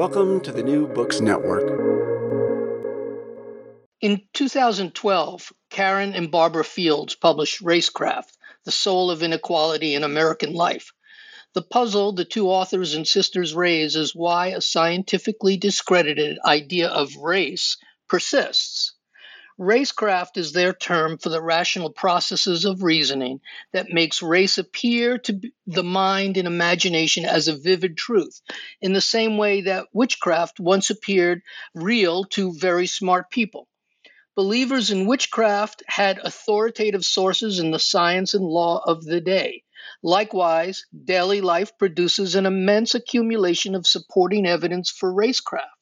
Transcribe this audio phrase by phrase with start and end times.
[0.00, 1.68] Welcome to the New Books Network.
[4.00, 8.32] In 2012, Karen and Barbara Fields published Racecraft
[8.64, 10.92] The Soul of Inequality in American Life.
[11.52, 17.16] The puzzle the two authors and sisters raise is why a scientifically discredited idea of
[17.16, 17.76] race
[18.08, 18.89] persists.
[19.60, 23.42] Racecraft is their term for the rational processes of reasoning
[23.74, 28.40] that makes race appear to the mind and imagination as a vivid truth,
[28.80, 31.42] in the same way that witchcraft once appeared
[31.74, 33.68] real to very smart people.
[34.34, 39.62] Believers in witchcraft had authoritative sources in the science and law of the day.
[40.02, 45.79] Likewise, daily life produces an immense accumulation of supporting evidence for racecraft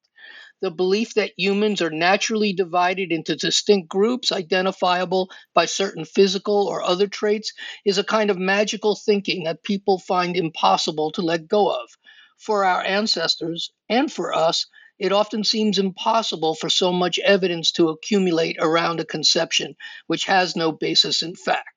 [0.60, 6.82] the belief that humans are naturally divided into distinct groups identifiable by certain physical or
[6.82, 7.52] other traits
[7.84, 11.88] is a kind of magical thinking that people find impossible to let go of.
[12.36, 14.66] For our ancestors and for us,
[14.98, 19.76] it often seems impossible for so much evidence to accumulate around a conception
[20.08, 21.69] which has no basis in fact.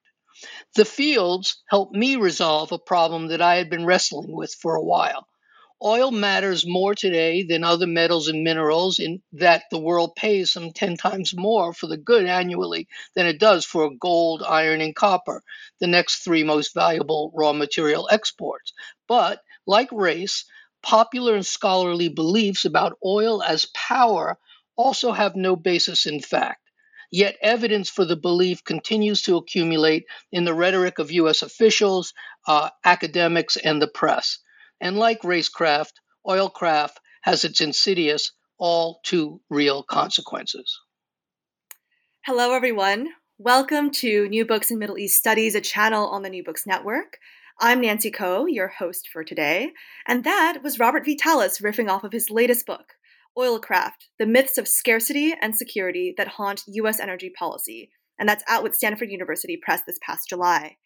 [0.75, 4.84] The fields helped me resolve a problem that I had been wrestling with for a
[4.84, 5.28] while.
[5.84, 10.72] Oil matters more today than other metals and minerals in that the world pays some
[10.72, 15.42] 10 times more for the good annually than it does for gold, iron, and copper,
[15.80, 18.74] the next three most valuable raw material exports.
[19.08, 20.46] But, like race,
[20.84, 24.38] popular and scholarly beliefs about oil as power
[24.75, 26.62] also have no basis in fact.
[27.09, 31.42] Yet evidence for the belief continues to accumulate in the rhetoric of U.S.
[31.42, 32.13] officials,
[32.48, 34.38] uh, academics, and the press.
[34.84, 35.92] And like racecraft,
[36.28, 40.80] oilcraft has its insidious, all too real consequences.
[42.25, 43.09] Hello, everyone.
[43.38, 47.19] Welcome to New Books in Middle East Studies, a channel on the New Books Network.
[47.59, 49.74] I'm Nancy Coe, your host for today,
[50.08, 52.94] and that was Robert Vitalis riffing off of his latest book,
[53.38, 57.00] Oilcraft The Myths of Scarcity and Security That Haunt U.S.
[57.00, 60.78] Energy Policy, and that's out with Stanford University Press this past July.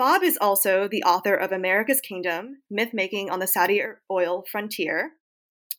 [0.00, 5.10] Bob is also the author of America's Kingdom Myth Making on the Saudi Oil Frontier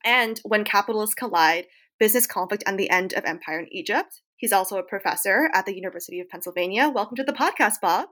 [0.05, 1.65] and When Capitalists Collide
[1.99, 4.21] Business Conflict and the End of Empire in Egypt.
[4.37, 6.87] He's also a professor at the University of Pennsylvania.
[6.87, 8.09] Welcome to the podcast, Bob.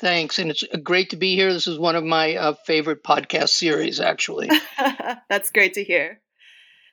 [0.00, 0.40] Thanks.
[0.40, 1.52] And it's great to be here.
[1.52, 4.50] This is one of my uh, favorite podcast series, actually.
[5.28, 6.20] That's great to hear.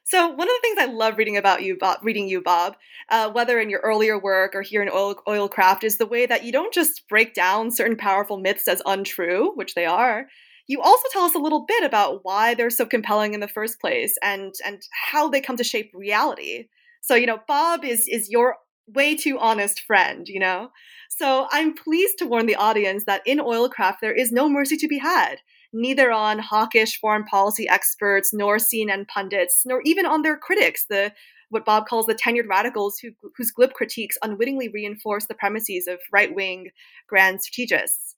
[0.10, 2.76] So one of the things I love reading about you, Bob, reading you, Bob,
[3.10, 6.44] uh, whether in your earlier work or here in oil, Oilcraft, is the way that
[6.44, 10.26] you don't just break down certain powerful myths as untrue, which they are.
[10.66, 13.80] You also tell us a little bit about why they're so compelling in the first
[13.80, 14.82] place and and
[15.12, 16.70] how they come to shape reality.
[17.02, 18.56] So you know, Bob is is your
[18.88, 20.72] way too honest friend, you know.
[21.10, 24.88] So I'm pleased to warn the audience that in Oilcraft there is no mercy to
[24.88, 25.38] be had
[25.74, 31.14] neither on hawkish foreign policy experts, nor CNN pundits, nor even on their critics, the
[31.50, 36.00] what Bob calls the tenured radicals who, whose glib critiques unwittingly reinforce the premises of
[36.12, 36.70] right wing
[37.08, 38.16] grand strategists.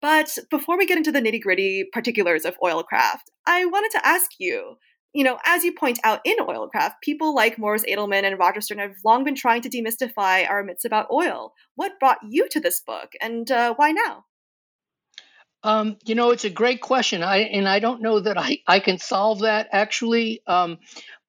[0.00, 4.32] But before we get into the nitty gritty particulars of oilcraft, I wanted to ask
[4.38, 4.78] you
[5.12, 8.78] you know, as you point out in Oilcraft, people like Morris Adelman and Roger Stern
[8.78, 11.52] have long been trying to demystify our myths about oil.
[11.74, 14.24] What brought you to this book, and uh, why now?
[15.64, 17.22] Um, you know, it's a great question.
[17.22, 20.42] I and I don't know that I, I can solve that actually.
[20.46, 20.78] Um,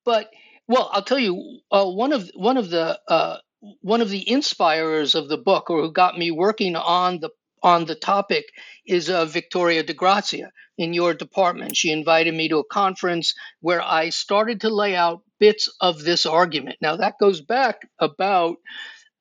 [0.05, 0.29] but
[0.67, 3.37] well, I'll tell you uh, one of one of the uh,
[3.81, 7.29] one of the inspirers of the book, or who got me working on the
[7.61, 8.45] on the topic,
[8.85, 11.77] is uh, Victoria de Grazia in your department.
[11.77, 16.25] She invited me to a conference where I started to lay out bits of this
[16.25, 16.77] argument.
[16.81, 18.57] Now that goes back about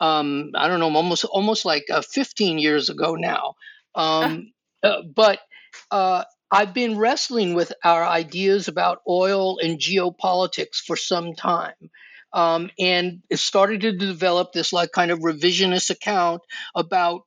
[0.01, 3.55] um, I don't know, almost almost like uh, 15 years ago now.
[3.95, 5.41] Um, uh, but
[5.91, 11.91] uh, I've been wrestling with our ideas about oil and geopolitics for some time.
[12.35, 16.43] Um, and it started to develop this like kind of revisionist account
[16.75, 17.23] about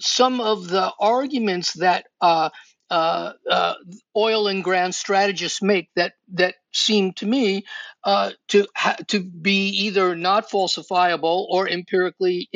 [0.00, 2.50] some of the arguments that uh,
[2.90, 3.74] uh, uh,
[4.16, 7.64] oil and grand strategists make that that seem to me
[8.04, 12.48] uh, to ha- to be either not falsifiable or empirically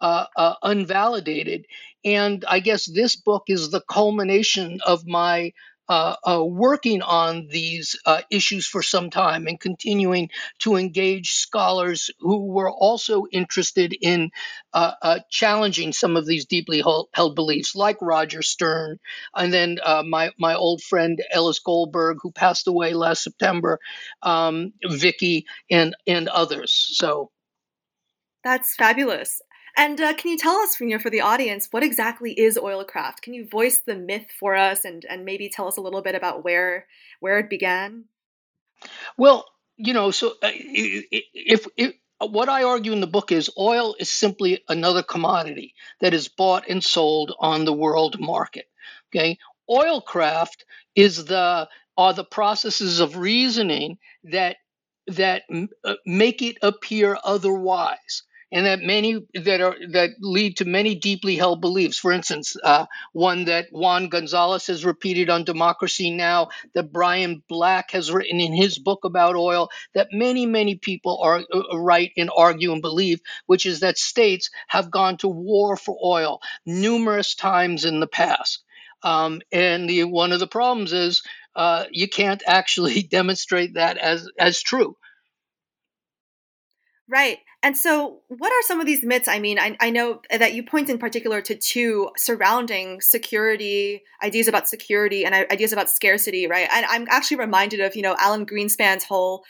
[0.00, 1.64] uh, uh, unvalidated.
[2.04, 5.52] And I guess this book is the culmination of my
[5.88, 10.28] uh, uh, working on these uh, issues for some time and continuing
[10.58, 14.30] to engage scholars who were also interested in
[14.72, 18.98] uh, uh, challenging some of these deeply held, held, beliefs, like Roger Stern,
[19.34, 23.78] and then uh, my my old friend Ellis Goldberg, who passed away last September,
[24.22, 26.72] um, Vicky, and and others.
[26.72, 27.30] So.
[28.44, 29.40] That's fabulous.
[29.76, 33.20] And uh, can you tell us, you know, for the audience, what exactly is oilcraft?
[33.20, 36.14] Can you voice the myth for us, and and maybe tell us a little bit
[36.14, 36.86] about where
[37.20, 38.04] where it began?
[39.18, 39.46] Well,
[39.76, 44.10] you know, so uh, if, if what I argue in the book is oil is
[44.10, 48.66] simply another commodity that is bought and sold on the world market.
[49.10, 49.38] Okay,
[49.68, 50.64] oilcraft
[50.94, 51.68] is the
[51.98, 54.56] are the processes of reasoning that
[55.08, 55.42] that
[55.84, 58.22] uh, make it appear otherwise
[58.52, 61.98] and that many that are that lead to many deeply held beliefs.
[61.98, 67.90] For instance, uh, one that Juan Gonzalez has repeated on Democracy Now, that Brian Black
[67.90, 72.30] has written in his book about oil, that many many people are uh, write and
[72.34, 77.84] argue and believe, which is that states have gone to war for oil numerous times
[77.84, 78.62] in the past.
[79.02, 81.22] Um, and the, one of the problems is
[81.54, 84.96] uh, you can't actually demonstrate that as as true.
[87.08, 87.38] Right.
[87.66, 89.26] And so, what are some of these myths?
[89.26, 94.46] I mean, I, I, know that you point in particular to two surrounding security, ideas
[94.46, 96.68] about security, and ideas about scarcity, right?
[96.70, 99.42] And I'm actually reminded of, you know, Alan Greenspan's whole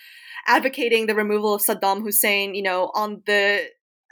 [0.46, 3.66] advocating the removal of Saddam Hussein, you know, on the,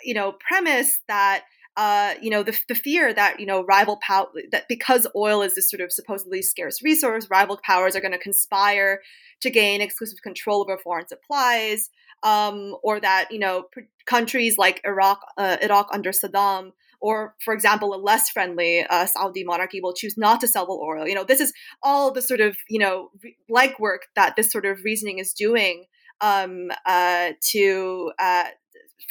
[0.05, 1.45] you know, premise that
[1.79, 5.55] uh, you know, the, the fear that, you know, rival power, that because oil is
[5.55, 9.01] this sort of supposedly scarce resource, rival powers are going to conspire
[9.41, 11.91] to gain exclusive control over foreign supplies,
[12.23, 13.65] um, or that, you know,
[14.07, 19.45] countries like Iraq, uh, Iraq under Saddam, or for example, a less friendly uh, Saudi
[19.45, 21.07] monarchy will choose not to sell the oil.
[21.07, 21.53] You know, this is
[21.83, 23.11] all the sort of, you know,
[23.51, 25.85] legwork that this sort of reasoning is doing
[26.21, 28.45] um, uh, to uh,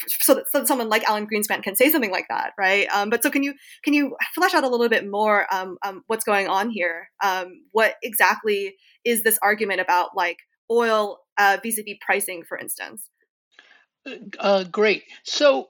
[0.08, 2.88] so that, so someone like Alan Greenspan can say something like that, right?
[2.94, 3.54] Um, but so can you
[3.84, 7.10] can you flesh out a little bit more um, um, what's going on here?
[7.24, 10.38] Um, what exactly is this argument about like
[10.72, 13.10] oil uh, vis-a-vis pricing, for instance?
[14.40, 15.04] Uh, great.
[15.24, 15.70] So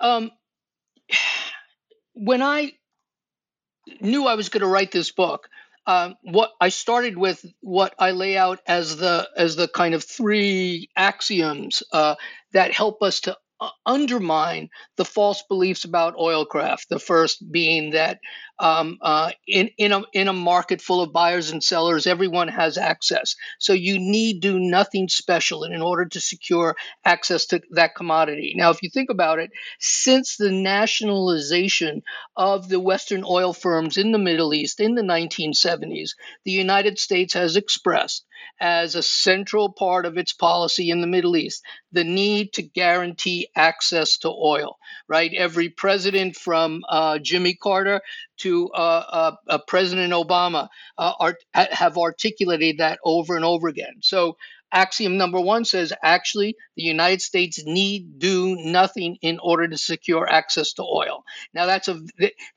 [0.00, 0.30] um,
[2.14, 2.72] when I
[4.00, 5.48] knew I was going to write this book,
[5.86, 10.04] um, what I started with what I lay out as the as the kind of
[10.04, 12.16] three axioms uh,
[12.52, 13.36] that help us to
[13.84, 16.88] undermine the false beliefs about oilcraft.
[16.88, 18.18] The first being that
[18.58, 22.76] um, uh, in in a in a market full of buyers and sellers, everyone has
[22.76, 23.34] access.
[23.58, 28.54] So you need do nothing special in order to secure access to that commodity.
[28.56, 32.02] Now, if you think about it, since the nationalization
[32.36, 36.10] of the Western oil firms in the Middle East in the 1970s,
[36.44, 38.24] the United States has expressed
[38.60, 41.62] as a central part of its policy in the Middle East
[41.92, 44.78] the need to guarantee access to oil,
[45.08, 45.32] right?
[45.36, 48.00] Every president from uh, Jimmy Carter
[48.38, 50.68] to uh, uh, uh President Obama
[50.98, 53.96] uh, art, have articulated that over and over again.
[54.00, 54.36] So
[54.72, 60.30] axiom number one says actually the united states need do nothing in order to secure
[60.30, 62.00] access to oil now that's a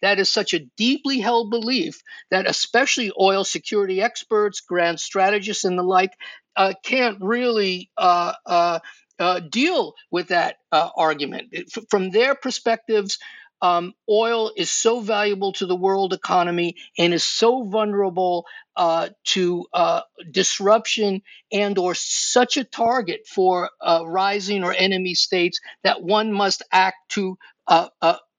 [0.02, 5.78] that is such a deeply held belief that especially oil security experts grand strategists and
[5.78, 6.12] the like
[6.56, 8.80] uh, can't really uh, uh,
[9.20, 11.54] uh, deal with that uh, argument.
[11.90, 13.20] From their perspectives,
[13.62, 19.66] um, oil is so valuable to the world economy and is so vulnerable uh, to
[19.74, 26.34] uh, disruption and or such a target for uh, rising or enemy states that one
[26.34, 27.88] must act to uh,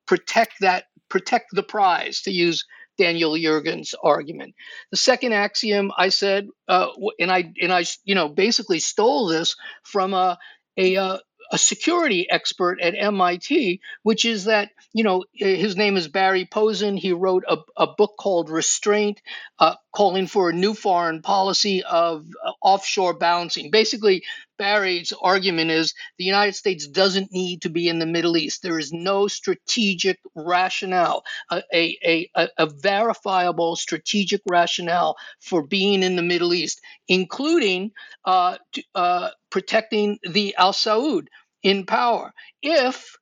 [0.06, 2.64] protect that protect the prize to use
[2.98, 4.54] Daniel Yergin's argument.
[4.90, 6.88] The second axiom I said, uh,
[7.18, 10.38] and I and I you know basically stole this from a
[10.76, 11.18] a, uh,
[11.52, 16.96] a security expert at MIT, which is that, you know, his name is Barry Posen.
[16.96, 19.20] He wrote a, a book called Restraint,
[19.58, 23.70] uh, calling for a new foreign policy of uh, offshore balancing.
[23.70, 24.24] Basically,
[24.58, 28.62] Barry's argument is the United States doesn't need to be in the Middle East.
[28.62, 36.16] There is no strategic rationale, a, a, a, a verifiable strategic rationale for being in
[36.16, 37.92] the Middle East, including
[38.24, 38.56] uh,
[38.94, 41.26] uh, protecting the Al Saud
[41.62, 42.32] in power.
[42.62, 43.16] If,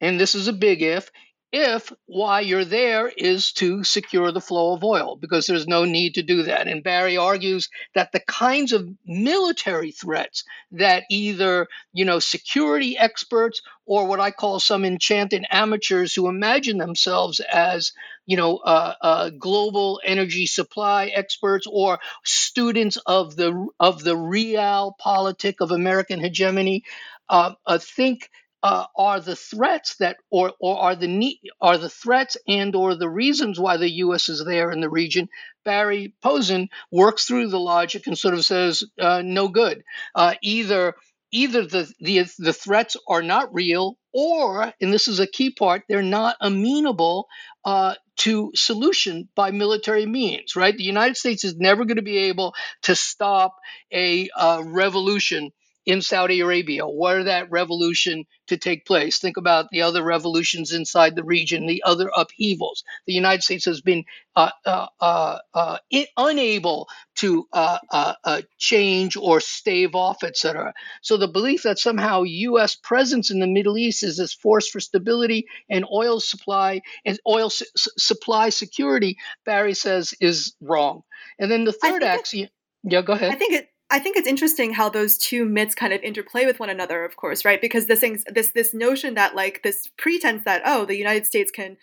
[0.00, 1.10] and this is a big if,
[1.58, 6.16] if why you're there is to secure the flow of oil, because there's no need
[6.16, 6.68] to do that.
[6.68, 13.62] And Barry argues that the kinds of military threats that either, you know, security experts
[13.86, 17.92] or what I call some enchanted amateurs who imagine themselves as,
[18.26, 25.54] you know, uh, uh, global energy supply experts or students of the of the realpolitik
[25.60, 26.84] of American hegemony,
[27.30, 28.30] uh, uh think
[28.66, 32.96] uh, are the threats that or or are the need, are the threats and or
[32.96, 34.28] the reasons why the U.S.
[34.28, 35.28] is there in the region.
[35.64, 39.84] Barry Posen works through the logic and sort of says uh, no good.
[40.16, 40.94] Uh, either
[41.30, 45.82] either the, the the threats are not real or and this is a key part
[45.88, 47.28] they're not amenable
[47.64, 52.18] uh, to solution by military means right the united states is never going to be
[52.30, 53.56] able to stop
[53.92, 55.50] a uh, revolution
[55.86, 59.18] in Saudi Arabia, were that revolution to take place.
[59.18, 62.84] Think about the other revolutions inside the region, the other upheavals.
[63.06, 65.78] The United States has been uh, uh, uh, uh
[66.16, 70.74] unable to uh, uh, change or stave off, etc.
[71.02, 72.76] So the belief that somehow U.S.
[72.76, 77.48] presence in the Middle East is this force for stability and oil supply and oil
[77.48, 81.02] su- supply security, Barry says, is wrong.
[81.38, 82.50] And then the third axiom.
[82.82, 83.32] Yeah, go ahead.
[83.32, 86.58] I think it I think it's interesting how those two myths kind of interplay with
[86.58, 87.60] one another, of course, right?
[87.60, 91.76] Because this this this notion that like this pretense that oh, the United States can,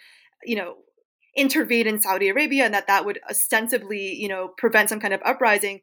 [0.43, 0.75] you know,
[1.35, 5.21] intervene in Saudi Arabia and that that would ostensibly, you know, prevent some kind of
[5.23, 5.79] uprising.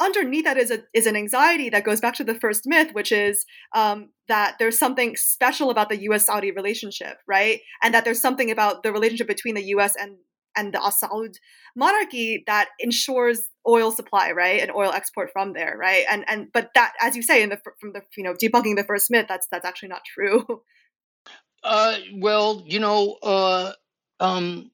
[0.00, 3.12] Underneath that is a is an anxiety that goes back to the first myth, which
[3.12, 3.44] is
[3.74, 6.26] um, that there's something special about the U.S.
[6.26, 7.60] Saudi relationship, right?
[7.82, 9.94] And that there's something about the relationship between the U.S.
[10.00, 10.16] and
[10.56, 11.36] and the Saud
[11.76, 16.04] monarchy that ensures oil supply, right, and oil export from there, right?
[16.10, 18.84] And and but that, as you say, in the from the you know debunking the
[18.84, 20.44] first myth, that's that's actually not true.
[21.60, 23.72] Uh, well, you know, uh,
[24.20, 24.70] um,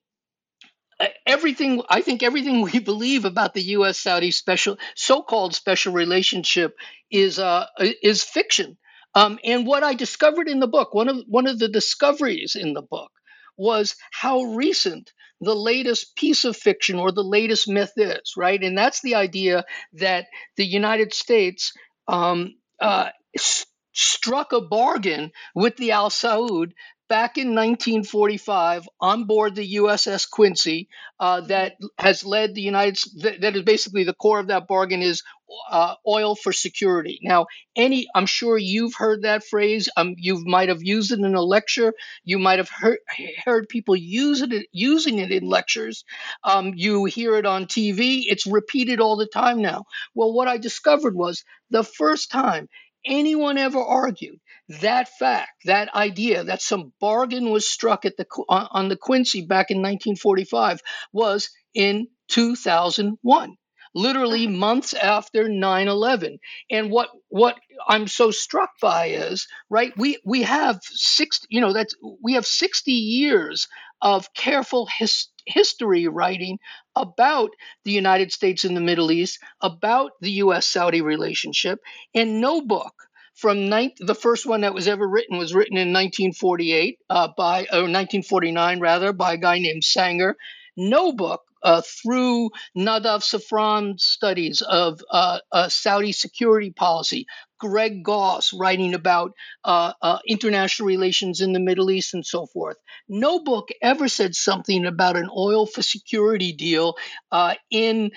[1.26, 3.98] everything I think everything we believe about the U.S.
[3.98, 6.76] Saudi special so-called special relationship
[7.10, 8.76] is uh, is fiction.
[9.16, 12.74] Um, and what I discovered in the book, one of one of the discoveries in
[12.74, 13.10] the book,
[13.56, 18.62] was how recent the latest piece of fiction or the latest myth is, right?
[18.62, 21.72] And that's the idea that the United States
[22.08, 26.72] um, uh, st- struck a bargain with the Al Saud
[27.08, 30.88] back in 1945 on board the USS Quincy
[31.20, 35.02] uh, that has led the United that, that is basically the core of that bargain
[35.02, 35.22] is
[35.70, 37.18] uh, oil for security.
[37.22, 37.46] Now,
[37.76, 39.88] any I'm sure you've heard that phrase.
[39.96, 41.94] Um, you might have used it in a lecture.
[42.24, 42.98] You might have heard,
[43.44, 46.04] heard people use it using it in lectures.
[46.42, 48.22] Um, you hear it on TV.
[48.26, 49.84] It's repeated all the time now.
[50.14, 52.68] Well, what I discovered was the first time
[53.04, 54.38] anyone ever argued
[54.80, 59.70] that fact, that idea that some bargain was struck at the on the Quincy back
[59.70, 60.80] in 1945
[61.12, 63.56] was in 2001
[63.94, 66.38] literally months after 9/11
[66.70, 67.56] and what what
[67.88, 72.46] I'm so struck by is right we we have six you know that's we have
[72.46, 73.68] 60 years
[74.02, 76.58] of careful his, history writing
[76.96, 77.50] about
[77.84, 81.78] the United States and the Middle East about the US Saudi relationship
[82.14, 82.94] and no book
[83.34, 87.90] from the first one that was ever written was written in 1948 uh, by or
[87.90, 90.36] 1949 rather by a guy named Sanger.
[90.76, 97.26] No book uh, through Nadav Safran's studies of uh, uh, Saudi security policy,
[97.68, 99.32] Greg Gause writing about
[99.64, 102.76] uh, uh, international relations in the Middle East and so forth.
[103.08, 106.94] No book ever said something about an oil for security deal
[107.32, 108.10] uh, in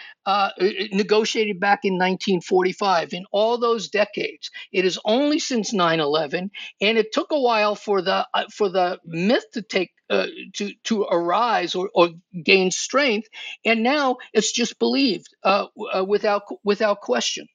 [0.91, 3.13] negotiated back in 1945.
[3.13, 6.49] In all those decades, it is only since 9/11,
[6.81, 11.03] and it took a while for the for the myth to take uh, to to
[11.03, 12.09] arise or, or
[12.43, 13.27] gain strength,
[13.65, 17.47] and now it's just believed uh, uh, without without question.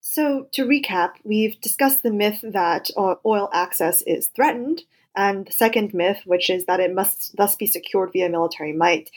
[0.00, 4.82] So to recap, we've discussed the myth that oil access is threatened,
[5.14, 9.10] and the second myth, which is that it must thus be secured via military might.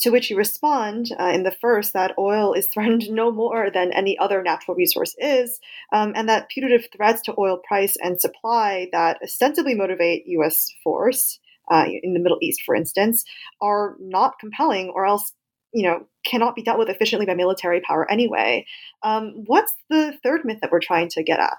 [0.00, 3.92] To which you respond uh, in the first that oil is threatened no more than
[3.92, 5.58] any other natural resource is,
[5.92, 10.70] um, and that putative threats to oil price and supply that ostensibly motivate U.S.
[10.84, 11.38] force
[11.70, 13.24] uh, in the Middle East, for instance,
[13.62, 15.32] are not compelling, or else
[15.72, 18.66] you know cannot be dealt with efficiently by military power anyway.
[19.02, 21.58] Um, what's the third myth that we're trying to get at?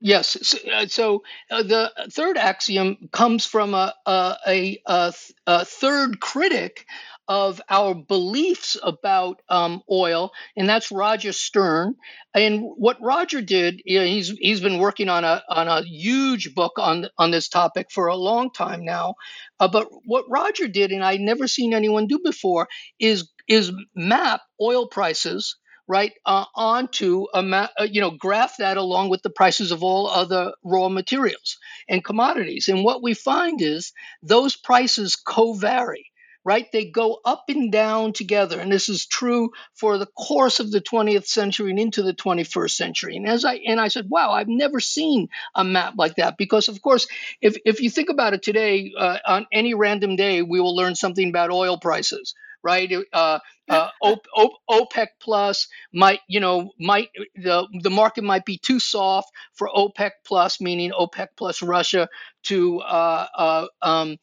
[0.00, 0.36] Yes.
[0.42, 5.14] So, uh, so uh, the third axiom comes from a, a, a, a,
[5.46, 6.84] a third critic
[7.26, 11.94] of our beliefs about um, oil, and that's Roger Stern.
[12.34, 16.54] And what Roger did, you know, he's he's been working on a on a huge
[16.54, 19.14] book on on this topic for a long time now.
[19.58, 24.42] Uh, but what Roger did, and I'd never seen anyone do before, is is map
[24.60, 29.30] oil prices right uh, onto a ma- uh, you know graph that along with the
[29.30, 32.68] prices of all other raw materials and commodities.
[32.68, 36.06] And what we find is those prices co-vary
[36.46, 36.70] right?
[36.72, 38.60] They go up and down together.
[38.60, 42.76] And this is true for the course of the 20th century and into the 21st
[42.76, 43.16] century.
[43.16, 46.36] And as i and i said wow i've never seen a map like that.
[46.36, 47.06] Because of course
[47.40, 50.94] if if you think about it today uh, on any random day we will learn
[50.94, 52.90] something about oil prices right?
[53.12, 59.30] Uh, uh, OPEC plus might, you know, might the the market might be too soft
[59.52, 62.08] for OPEC plus, meaning OPEC plus Russia
[62.44, 64.16] to uh, uh, um,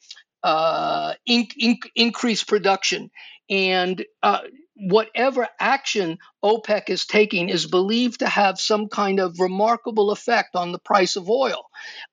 [0.43, 3.09] uh, in, in, increase production,
[3.49, 4.41] and uh,
[4.75, 10.71] whatever action OPEC is taking is believed to have some kind of remarkable effect on
[10.71, 11.63] the price of oil.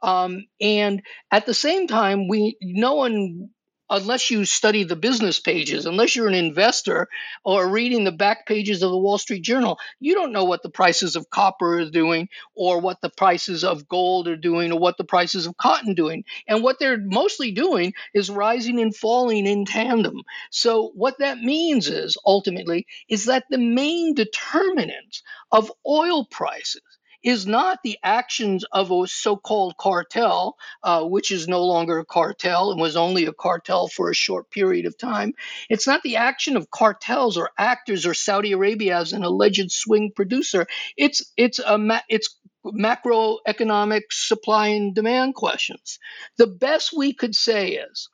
[0.02, 3.50] Um, and at the same time, we no one
[3.90, 7.09] unless you study the business pages, unless you're an investor
[7.45, 10.71] or reading the back pages of the Wall Street Journal, you don't know what the
[10.71, 14.97] prices of copper are doing or what the prices of gold are doing or what
[14.97, 16.25] the prices of cotton doing.
[16.47, 20.23] And what they're mostly doing is rising and falling in tandem.
[20.50, 26.83] So what that means is ultimately is that the main determinant of oil prices
[27.23, 32.04] is not the actions of a so called cartel, uh, which is no longer a
[32.04, 35.35] cartel and was only a cartel for a short period of time.
[35.69, 40.13] It's not the action of cartels or actors or Saudi Arabia as an alleged swing
[40.15, 40.67] producer.
[40.97, 45.99] It's, it's, a ma- it's macroeconomic supply and demand questions.
[46.37, 48.09] The best we could say is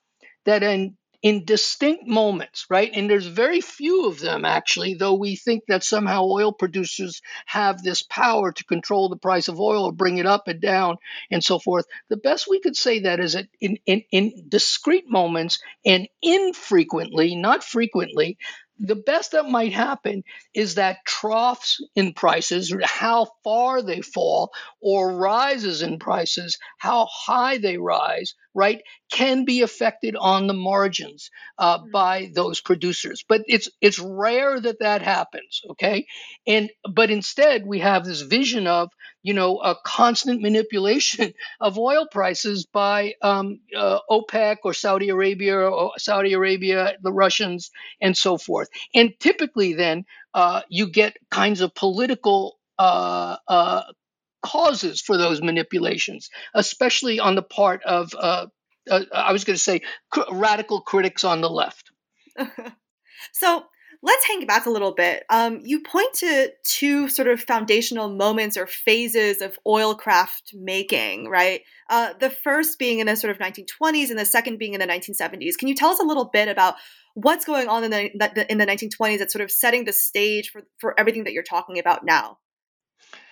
[0.44, 2.90] that in in distinct moments, right?
[2.92, 7.82] And there's very few of them actually, though we think that somehow oil producers have
[7.82, 10.98] this power to control the price of oil or bring it up and down
[11.30, 11.86] and so forth.
[12.10, 17.36] The best we could say that is that in, in, in discrete moments and infrequently,
[17.36, 18.36] not frequently,
[18.78, 25.16] the best that might happen is that troughs in prices, how far they fall, or
[25.16, 31.78] rises in prices, how high they rise, right, can be affected on the margins uh,
[31.78, 31.90] mm-hmm.
[31.90, 33.24] by those producers.
[33.28, 36.06] But it's it's rare that that happens, okay?
[36.46, 38.90] And but instead we have this vision of
[39.22, 45.56] you know a constant manipulation of oil prices by um, uh, OPEC or Saudi Arabia
[45.56, 48.68] or Saudi Arabia, the Russians, and so forth.
[48.94, 53.82] And typically, then uh, you get kinds of political uh, uh,
[54.44, 58.46] causes for those manipulations, especially on the part of, uh,
[58.90, 59.80] uh, I was going to say,
[60.10, 61.90] cr- radical critics on the left.
[63.32, 63.64] so
[64.02, 65.24] let's hang back a little bit.
[65.30, 71.62] Um, you point to two sort of foundational moments or phases of oilcraft making, right?
[71.88, 74.86] Uh, the first being in the sort of 1920s and the second being in the
[74.86, 75.56] 1970s.
[75.56, 76.74] Can you tell us a little bit about
[77.14, 80.62] what's going on in the in the 1920s that's sort of setting the stage for
[80.78, 82.38] for everything that you're talking about now?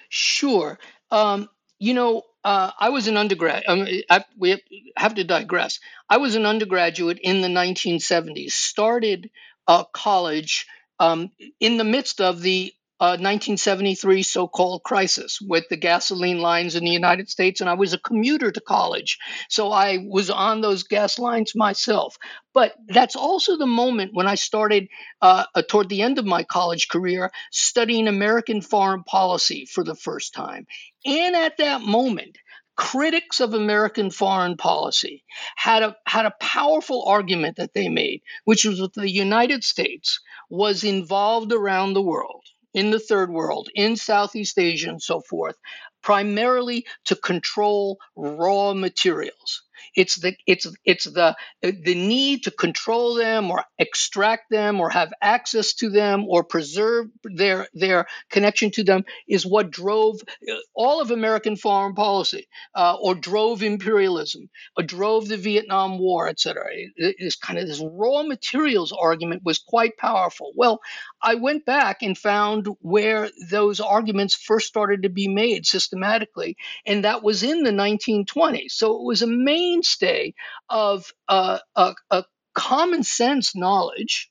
[0.09, 0.79] Sure.
[1.13, 3.65] Um, you know, uh, I was an undergrad.
[3.69, 4.63] Um, I, we
[4.97, 5.81] have to digress.
[6.11, 8.55] I was an undergraduate in the 1970s.
[8.55, 9.31] Started
[9.69, 10.67] uh, college
[11.01, 16.77] um, in the midst of the 1973 uh, so called crisis with the gasoline lines
[16.77, 17.61] in the United States.
[17.61, 19.19] And I was a commuter to college.
[19.49, 22.17] So I was on those gas lines myself.
[22.55, 24.87] But that's also the moment when I started,
[25.21, 29.97] uh, uh, toward the end of my college career, studying American foreign policy for the
[29.97, 30.67] first time.
[31.05, 32.39] And at that moment,
[32.77, 35.25] critics of American foreign policy
[35.57, 40.21] had a had a powerful argument that they made, which was that the United States
[40.49, 45.57] was involved around the world in the third world, in Southeast Asia and so forth,
[46.03, 49.63] primarily to control raw materials.
[49.97, 55.13] It's the it's it's the the need to control them or extract them or have
[55.21, 61.01] access to them or preserve their their connection to them is what drove uh, all
[61.01, 66.65] of American foreign policy uh, or drove imperialism or drove the Vietnam War, etc.
[66.97, 70.53] This kind of this raw materials argument was quite powerful.
[70.57, 70.81] Well,
[71.21, 77.05] I went back and found where those arguments first started to be made systematically, and
[77.05, 78.73] that was in the 1920s.
[78.73, 79.27] So it was a
[79.73, 80.35] mainstay
[80.71, 84.31] of uh, a, a common sense knowledge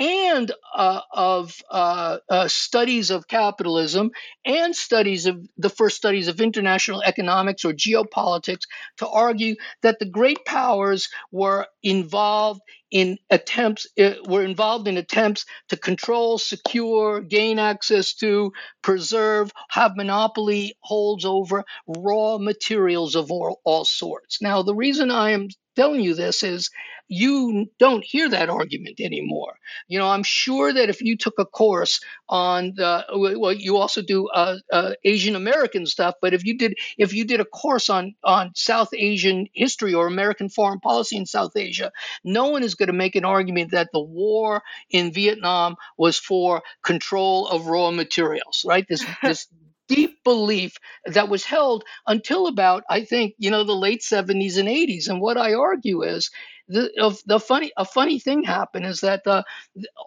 [0.00, 4.10] and uh, of uh, uh, studies of capitalism
[4.46, 8.62] and studies of the first studies of international economics or geopolitics
[8.96, 15.44] to argue that the great powers were involved in attempts uh, were involved in attempts
[15.68, 23.60] to control, secure, gain access to, preserve, have monopoly holds over raw materials of all,
[23.64, 24.42] all sorts.
[24.42, 26.70] Now, the reason I am telling you this is
[27.10, 29.58] you don't hear that argument anymore.
[29.88, 34.00] You know, I'm sure that if you took a course on the well, you also
[34.00, 37.90] do uh, uh, Asian American stuff, but if you did if you did a course
[37.90, 41.90] on on South Asian history or American foreign policy in South Asia,
[42.22, 46.62] no one is going to make an argument that the war in Vietnam was for
[46.82, 48.86] control of raw materials, right?
[48.88, 49.48] This this
[49.90, 50.76] deep belief
[51.06, 55.08] that was held until about, I think, you know, the late 70s and 80s.
[55.08, 56.30] And what I argue is
[56.70, 59.44] the, the funny a funny thing happened is that the,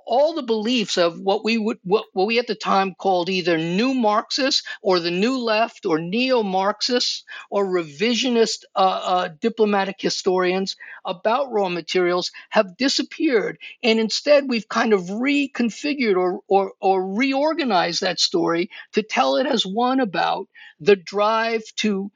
[0.05, 3.57] all the beliefs of what we would what, what we at the time called either
[3.57, 10.75] new Marxists or the new left or neo Marxists or revisionist uh, uh, diplomatic historians
[11.05, 18.01] about raw materials have disappeared, and instead we've kind of reconfigured or or, or reorganized
[18.01, 20.47] that story to tell it as one about
[20.79, 22.11] the drive to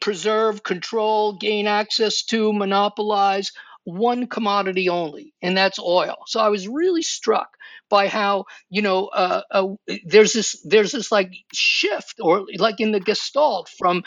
[0.00, 3.52] preserve, control, gain access to, monopolize
[3.84, 6.16] one commodity only, and that's oil.
[6.26, 7.48] So I was really struck
[7.88, 9.68] by how you know uh, uh,
[10.04, 14.04] there's this there's this like shift or like in the Gestalt from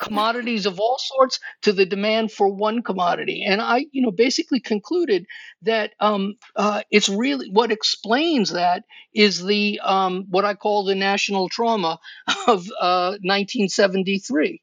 [0.00, 3.44] commodities of all sorts to the demand for one commodity.
[3.46, 5.26] And I, you know, basically concluded
[5.62, 10.94] that um, uh, it's really what explains that is the um, what I call the
[10.94, 11.98] national trauma
[12.46, 14.62] of uh, 1973.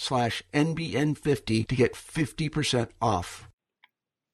[0.01, 3.47] slash NBN50 to get 50% off.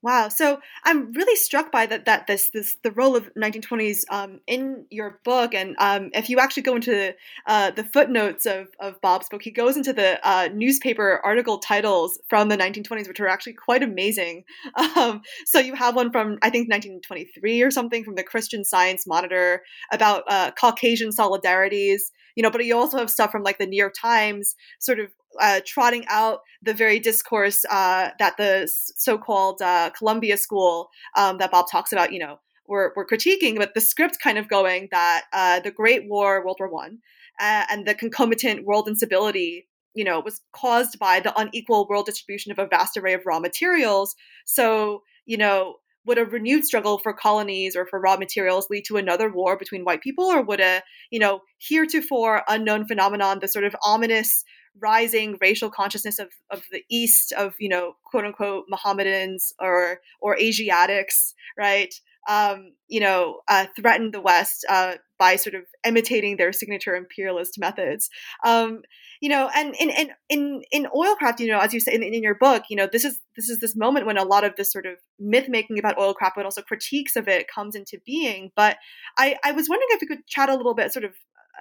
[0.04, 0.30] Wow.
[0.30, 4.86] So I'm really struck by that that this this the role of 1920s um, in
[4.92, 7.16] your book, and um, if you actually go into
[7.48, 12.20] uh, the footnotes of, of Bob's book, he goes into the uh, newspaper article titles
[12.30, 14.44] from the 1920s, which are actually quite amazing.
[14.96, 19.06] Um, so you have one from I think 1923 or something from the Christian Science
[19.06, 22.02] Monitor about uh, Caucasian solidarities,
[22.36, 22.50] you know.
[22.50, 26.06] But you also have stuff from like the New York Times, sort of uh, trotting
[26.10, 31.92] out the very discourse uh, that the so-called uh, Columbia School um, that Bob talks
[31.92, 35.72] about, you know, we're, we're critiquing, but the script kind of going that uh, the
[35.72, 37.00] Great War, World War One,
[37.40, 42.52] uh, and the concomitant world instability, you know, was caused by the unequal world distribution
[42.52, 44.16] of a vast array of raw materials.
[44.46, 48.98] So, you know, would a renewed struggle for colonies or for raw materials lead to
[48.98, 53.66] another war between white people, or would a, you know, heretofore unknown phenomenon, the sort
[53.66, 54.44] of ominous
[54.80, 60.38] rising racial consciousness of, of the East, of you know, quote unquote Mohammedans or or
[60.38, 61.94] Asiatics, right?
[62.30, 67.58] Um, you know, uh, threaten the West uh, by sort of imitating their signature imperialist
[67.58, 68.10] methods.
[68.46, 68.82] Um,
[69.22, 72.22] you know, and in in in in oilcraft, you know, as you say in, in,
[72.22, 74.72] your book, you know, this is this is this moment when a lot of this
[74.72, 78.52] sort of myth making about oilcraft, but also critiques of it, comes into being.
[78.56, 78.78] But
[79.18, 81.14] I I was wondering if we could chat a little bit, sort of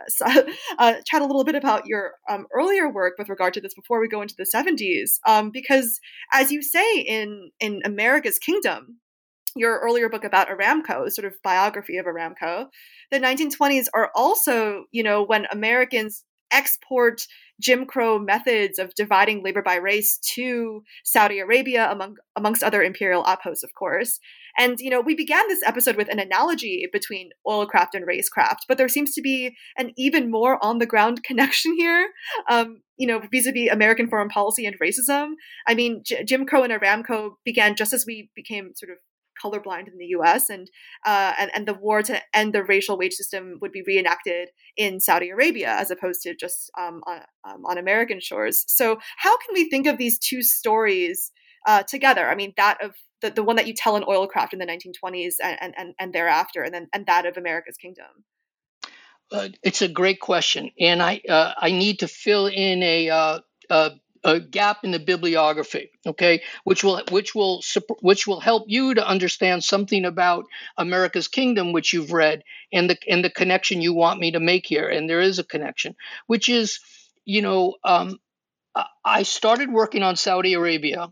[0.78, 4.00] uh, chat a little bit about your um, earlier work with regard to this before
[4.00, 6.00] we go into the 70s, um, because
[6.32, 8.98] as you say in in America's Kingdom,
[9.56, 12.66] your earlier book about Aramco, sort of biography of Aramco,
[13.10, 17.22] the 1920s are also, you know, when Americans export
[17.60, 23.24] Jim Crow methods of dividing labor by race to Saudi Arabia, among amongst other imperial
[23.26, 24.18] outposts, of course.
[24.58, 28.78] And you know, we began this episode with an analogy between oilcraft and racecraft, but
[28.78, 32.10] there seems to be an even more on the ground connection here.
[32.48, 35.32] Um, you know, vis-a-vis American foreign policy and racism.
[35.66, 38.98] I mean, J- Jim Crow and Aramco began just as we became sort of
[39.42, 40.48] colorblind in the U.S.
[40.50, 40.70] and
[41.04, 45.00] uh, and and the war to end the racial wage system would be reenacted in
[45.00, 48.64] Saudi Arabia as opposed to just um, on, um, on American shores.
[48.66, 51.32] So how can we think of these two stories
[51.66, 52.28] uh, together?
[52.28, 55.34] I mean, that of the, the one that you tell in Oilcraft in the 1920s
[55.42, 58.24] and, and, and thereafter, and then and that of America's Kingdom.
[59.32, 63.90] Uh, it's a great question, and I uh, I need to fill in a uh,
[64.26, 67.62] a gap in the bibliography okay which will which will
[68.00, 70.44] which will help you to understand something about
[70.76, 74.66] america's kingdom which you've read and the and the connection you want me to make
[74.66, 74.88] here.
[74.88, 75.94] And there is a connection
[76.26, 76.80] which is
[77.24, 78.18] you know um,
[79.04, 81.08] i started working on saudi arabia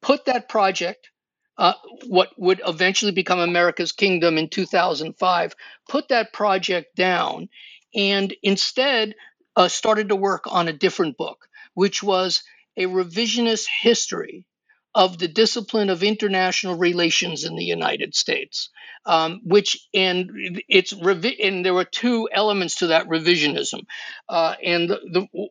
[0.00, 1.10] put that project
[1.58, 1.74] uh,
[2.06, 5.54] what would eventually become america's kingdom in 2005
[5.88, 7.48] put that project down
[7.94, 9.14] and instead
[9.56, 12.42] uh, started to work on a different book which was
[12.76, 14.46] a revisionist history
[14.94, 18.68] of the discipline of international relations in the United States,
[19.06, 20.30] um, which and
[20.68, 23.84] it's revi- and there were two elements to that revisionism,
[24.28, 25.48] uh, and the, the,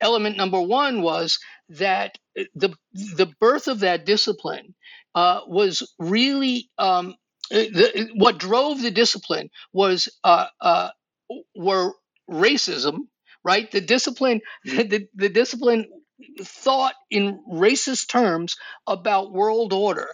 [0.00, 2.16] element number one was that
[2.54, 4.74] the the birth of that discipline
[5.16, 7.16] uh, was really um,
[7.50, 10.90] the, what drove the discipline was uh, uh
[11.56, 11.92] were
[12.30, 13.08] racism
[13.44, 13.70] right?
[13.70, 15.86] The discipline, the, the discipline
[16.40, 20.08] thought in racist terms about world order.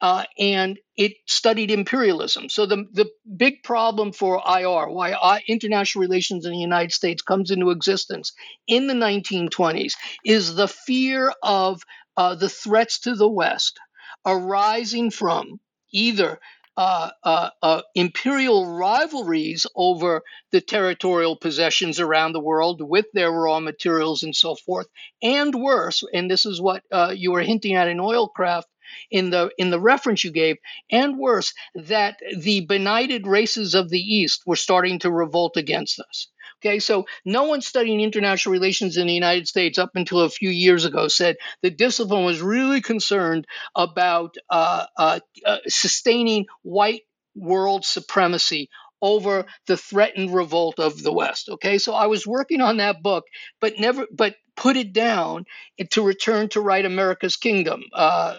[0.00, 2.50] Uh, and it studied imperialism.
[2.50, 7.22] So the the big problem for IR, why I, international relations in the United States
[7.22, 8.32] comes into existence
[8.66, 11.80] in the 1920s, is the fear of
[12.18, 13.78] uh, the threats to the West
[14.26, 15.58] arising from
[15.90, 16.38] either
[16.76, 23.60] uh, uh, uh, imperial rivalries over the territorial possessions around the world with their raw
[23.60, 24.86] materials and so forth,
[25.22, 28.64] and worse, and this is what uh, you were hinting at in oilcraft
[29.10, 30.56] in the in the reference you gave,
[30.90, 36.28] and worse, that the benighted races of the East were starting to revolt against us.
[36.64, 40.48] Okay, so no one studying international relations in the United States up until a few
[40.48, 43.46] years ago said the discipline was really concerned
[43.76, 47.02] about uh, uh, uh, sustaining white
[47.34, 48.70] world supremacy
[49.02, 51.50] over the threatened revolt of the West.
[51.50, 53.24] Okay, so I was working on that book,
[53.60, 55.44] but never, but put it down
[55.90, 57.82] to return to write America's Kingdom.
[57.92, 58.38] Uh,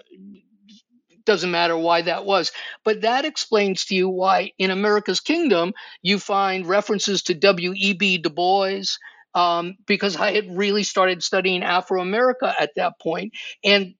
[1.25, 2.51] doesn't matter why that was.
[2.83, 8.19] But that explains to you why in America's Kingdom you find references to W.E.B.
[8.19, 8.83] Du Bois.
[9.33, 13.33] Um, because I had really started studying Afro America at that point,
[13.65, 13.95] and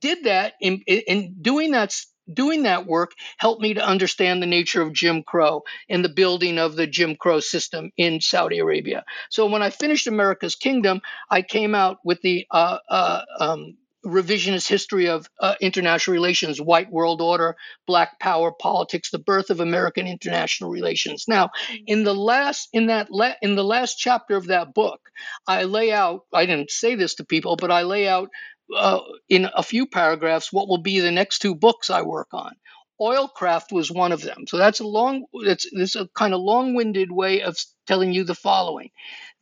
[0.00, 1.94] did that in, in doing that
[2.32, 6.58] doing that work helped me to understand the nature of Jim Crow and the building
[6.58, 9.04] of the Jim Crow system in Saudi Arabia.
[9.30, 14.68] So when I finished America's Kingdom, I came out with the uh, uh, um, revisionist
[14.68, 20.06] history of uh, international relations, white world order, black power politics, the birth of American
[20.06, 21.24] international relations.
[21.28, 21.50] Now,
[21.86, 25.00] in the last in that la- in the last chapter of that book,
[25.46, 26.22] I lay out.
[26.32, 28.28] I didn't say this to people, but I lay out
[28.76, 32.52] uh, in a few paragraphs what will be the next two books I work on.
[33.00, 34.44] Oilcraft was one of them.
[34.46, 35.24] So that's a long.
[35.44, 38.90] That's this a kind of long-winded way of telling you the following: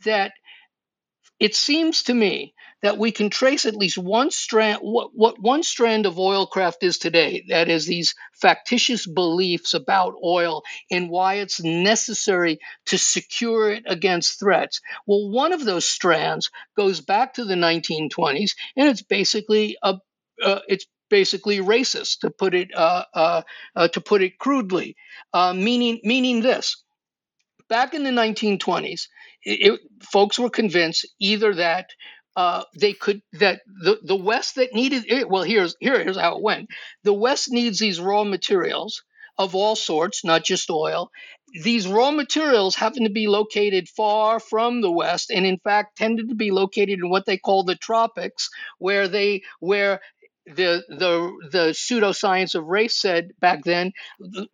[0.04, 0.32] that
[1.40, 5.62] it seems to me that we can trace at least one strand what, what one
[5.62, 7.44] strand of oilcraft is today.
[7.48, 14.38] That is these factitious beliefs about oil and why it's necessary to secure it against
[14.38, 14.80] threats.
[15.06, 19.98] Well one of those strands goes back to the 1920s and it's basically a
[20.42, 23.42] uh, it's basically racist to put it uh, uh,
[23.74, 24.94] uh to put it crudely.
[25.32, 26.82] Uh, meaning meaning this.
[27.68, 29.06] Back in the 1920s
[29.42, 31.90] it, folks were convinced either that
[32.36, 36.36] uh, they could that the, the West that needed it, well here's here, here's how
[36.36, 36.68] it went.
[37.04, 39.02] The West needs these raw materials
[39.38, 41.10] of all sorts, not just oil.
[41.64, 46.28] These raw materials happen to be located far from the West, and in fact tended
[46.28, 48.48] to be located in what they call the tropics,
[48.78, 50.00] where they where
[50.56, 53.92] the the the pseudoscience of race said back then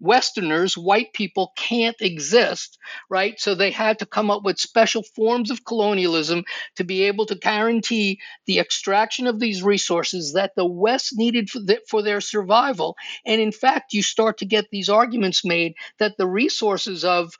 [0.01, 2.79] westerners white people can't exist
[3.11, 3.39] right?
[3.39, 6.45] So they had to come up with special forms of colonialism
[6.77, 11.61] to be able to guarantee the extraction of these resources that the west needed for,
[11.61, 12.97] the, for their survival.
[13.25, 17.35] And in fact you start to get these arguments made that the resources of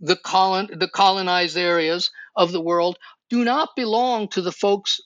[0.00, 2.96] the colon the colonized areas of the world
[3.28, 5.00] do not belong to the folks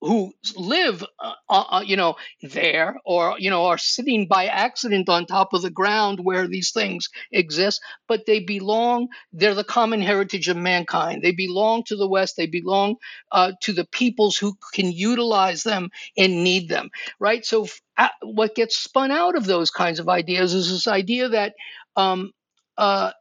[0.00, 5.08] who live, uh, uh, uh, you know, there or you know are sitting by accident
[5.08, 9.08] on top of the ground where these things exist, but they belong.
[9.32, 11.22] They're the common heritage of mankind.
[11.22, 12.36] They belong to the West.
[12.36, 12.96] They belong
[13.32, 16.90] uh, to the peoples who can utilize them and need them.
[17.18, 17.44] Right.
[17.44, 21.54] So, uh, what gets spun out of those kinds of ideas is this idea that
[21.96, 22.32] um,
[22.78, 23.12] uh,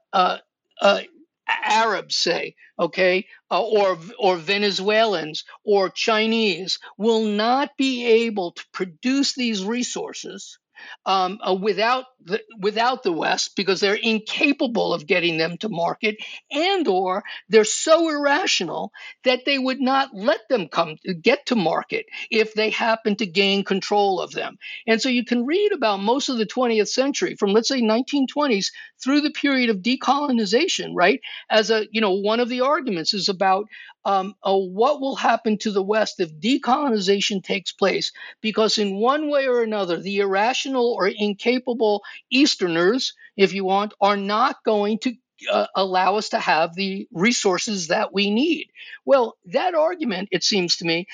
[1.64, 9.34] Arabs say, okay, uh, or or Venezuelans or Chinese will not be able to produce
[9.36, 10.60] these resources
[11.06, 16.18] um, uh, without the, without the West because they're incapable of getting them to market,
[16.52, 18.92] and or they're so irrational
[19.24, 23.64] that they would not let them come get to market if they happen to gain
[23.64, 24.58] control of them.
[24.88, 28.68] And so you can read about most of the 20th century, from let's say 1920s
[29.04, 31.22] through the period of decolonization, right?
[31.50, 33.66] As a you know one of the arguments is about
[34.06, 38.12] um, uh, what will happen to the West if decolonization takes place?
[38.42, 44.18] Because in one way or another, the irrational or incapable Easterners, if you want, are
[44.18, 45.14] not going to
[45.50, 48.70] uh, allow us to have the resources that we need.
[49.06, 51.08] Well, that argument, it seems to me,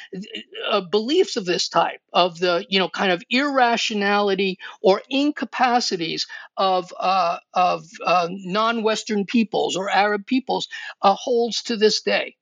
[0.69, 6.93] uh, beliefs of this type, of the you know kind of irrationality or incapacities of
[6.99, 10.67] uh, of uh, non-Western peoples or Arab peoples,
[11.01, 12.35] uh, holds to this day.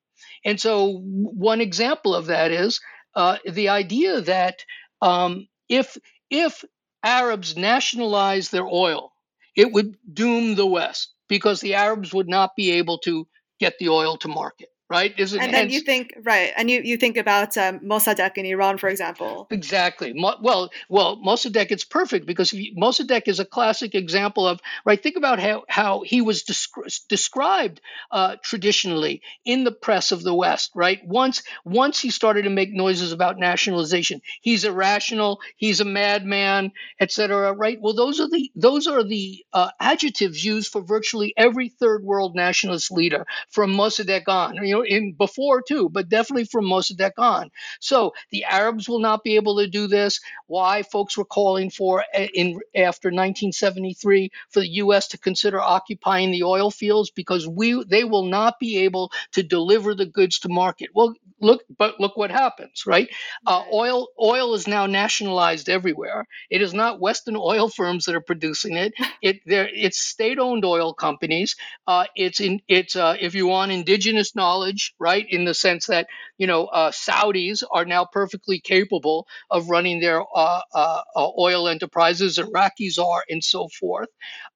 [0.46, 2.80] And so, one example of that is
[3.16, 4.64] uh, the idea that
[5.02, 5.98] um, if
[6.30, 6.64] if
[7.04, 9.12] Arabs nationalize their oil,
[9.56, 13.28] it would doom the West because the Arabs would not be able to
[13.60, 15.14] get the oil to market right?
[15.18, 18.38] Is it, and then hence, you think right, and you, you think about um, Mossadegh
[18.38, 19.48] in Iran, for example.
[19.50, 20.14] Exactly.
[20.14, 25.02] Mo- well, well, Mossadegh it's perfect because you, Mossadegh is a classic example of right.
[25.02, 30.34] Think about how how he was descri- described uh, traditionally in the press of the
[30.34, 30.72] West.
[30.76, 31.00] Right.
[31.06, 35.40] Once once he started to make noises about nationalization, he's irrational.
[35.56, 37.54] He's a madman, etc.
[37.54, 37.80] Right.
[37.80, 42.36] Well, those are the those are the uh, adjectives used for virtually every third world
[42.36, 44.56] nationalist leader from Mossadegh on.
[44.56, 47.50] You know, in before too, but definitely from Mossadegh on.
[47.80, 50.20] So the Arabs will not be able to do this.
[50.48, 55.10] Why folks were calling for in after 1973 for the U.S.
[55.10, 59.96] to consider occupying the oil fields because we they will not be able to deliver
[59.96, 60.90] the goods to market.
[60.94, 63.10] Well, look, but look what happens, right?
[63.46, 66.26] Uh, oil oil is now nationalized everywhere.
[66.50, 68.94] It is not Western oil firms that are producing it.
[69.22, 71.56] It there it's state-owned oil companies.
[71.88, 74.63] Uh, it's in it's uh, if you want indigenous knowledge,
[75.00, 75.26] right?
[75.30, 80.24] In the sense that you know uh, Saudis are now perfectly capable of running their
[80.36, 81.02] uh, uh,
[81.38, 82.38] oil enterprises.
[82.38, 84.10] Iraqis are, and so forth.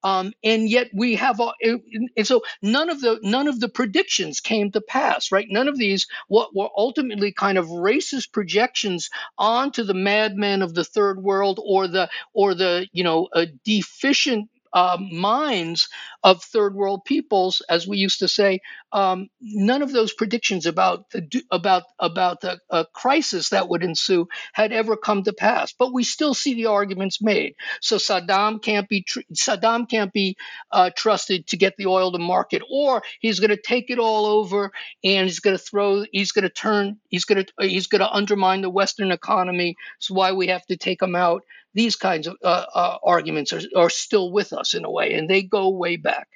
[0.03, 4.71] Um, and yet we have, and so none of the none of the predictions came
[4.71, 5.47] to pass, right?
[5.49, 10.83] None of these what were ultimately kind of racist projections onto the madmen of the
[10.83, 13.27] third world or the or the you know
[13.65, 15.89] deficient uh, minds
[16.23, 18.61] of third world peoples, as we used to say,
[18.93, 24.27] um, none of those predictions about the about about the uh, crisis that would ensue
[24.53, 25.73] had ever come to pass.
[25.79, 27.55] But we still see the arguments made.
[27.81, 30.37] So Saddam can't be tr- Saddam can't be
[30.71, 34.27] uh, trusted to get the oil to market, or he's going to take it all
[34.27, 34.71] over
[35.03, 38.11] and he's going to throw he's going to turn he's going to he's going to
[38.11, 39.75] undermine the Western economy.
[39.99, 41.43] So why we have to take him out
[41.77, 45.29] these kinds of uh, uh, arguments are, are still with us in a way, and
[45.29, 46.27] they go way back.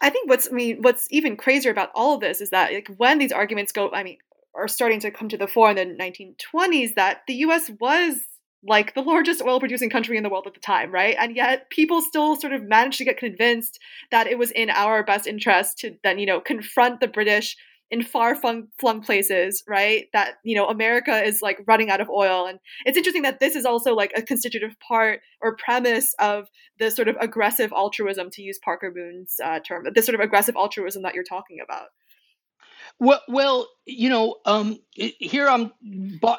[0.00, 2.88] I think what's I mean what's even crazier about all of this is that like
[2.96, 4.18] when these arguments go, I mean,
[4.54, 7.70] are starting to come to the fore in the 1920s, that the U.S.
[7.80, 8.20] was
[8.66, 11.16] like the largest oil producing country in the world at the time, right?
[11.18, 13.78] And yet people still sort of managed to get convinced
[14.10, 17.56] that it was in our best interest to then, you know, confront the British
[17.90, 18.68] in far flung,
[19.02, 20.06] places, right?
[20.12, 22.46] That, you know, America is like running out of oil.
[22.46, 26.48] And it's interesting that this is also like a constitutive part or premise of
[26.78, 30.56] the sort of aggressive altruism, to use Parker Moon's uh, term, this sort of aggressive
[30.56, 31.88] altruism that you're talking about.
[33.00, 35.72] Well, well, you know, um, here I'm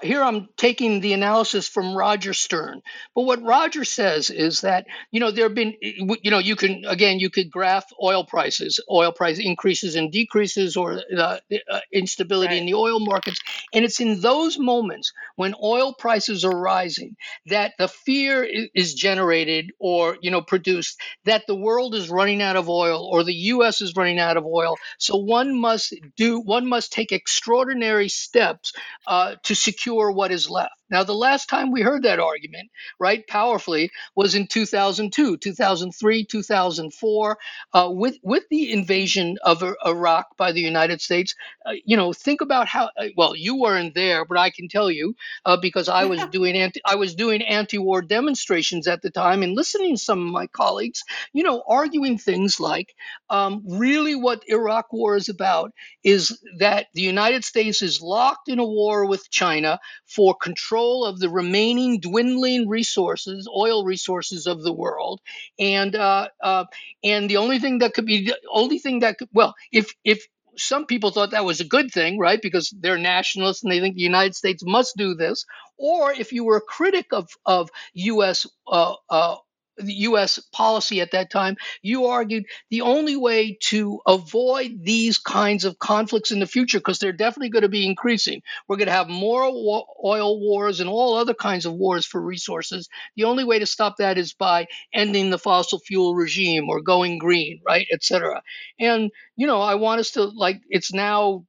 [0.04, 2.82] here I'm taking the analysis from Roger Stern.
[3.16, 6.84] But what Roger says is that you know there have been you know you can
[6.86, 11.40] again you could graph oil prices, oil price increases and decreases, or uh,
[11.72, 12.60] uh, instability right.
[12.60, 13.40] in the oil markets,
[13.74, 17.16] and it's in those moments when oil prices are rising
[17.48, 22.58] that the fear is generated or you know produced that the world is running out
[22.58, 23.82] of oil or the U.S.
[23.82, 24.76] is running out of oil.
[24.98, 28.74] So one must do one must take extraordinary steps
[29.08, 30.74] uh, to secure what is left.
[30.92, 32.70] Now, the last time we heard that argument,
[33.00, 37.38] right, powerfully, was in 2002, 2003, 2004,
[37.74, 41.36] uh, with with the invasion of Iraq by the United States.
[41.66, 42.90] Uh, you know, think about how.
[42.98, 45.16] Uh, well, you weren't there, but I can tell you
[45.46, 49.56] uh, because I was doing anti I was doing anti-war demonstrations at the time and
[49.56, 52.96] listening to some of my colleagues, you know, arguing things like,
[53.30, 55.72] um, really, what Iraq War is about
[56.04, 61.20] is that the United States is locked in a war with China for control of
[61.20, 65.22] the remaining dwindling resources, oil resources of the world,
[65.60, 66.66] and uh, uh,
[67.04, 70.26] and the only thing that could be the only thing that could well, if if
[70.58, 72.42] some people thought that was a good thing, right?
[72.42, 75.46] Because they're nationalists and they think the United States must do this.
[75.78, 78.46] Or if you were a critic of of U.S.
[78.68, 79.38] Uh, uh,
[79.84, 80.40] U.S.
[80.52, 86.32] policy at that time, you argued the only way to avoid these kinds of conflicts
[86.32, 89.44] in the future, because they're definitely going to be increasing, we're going to have more
[89.44, 92.90] oil wars and all other kinds of wars for resources.
[93.16, 97.18] The only way to stop that is by ending the fossil fuel regime or going
[97.18, 98.42] green, right, et cetera.
[98.80, 101.46] And you know, I want us to like it's now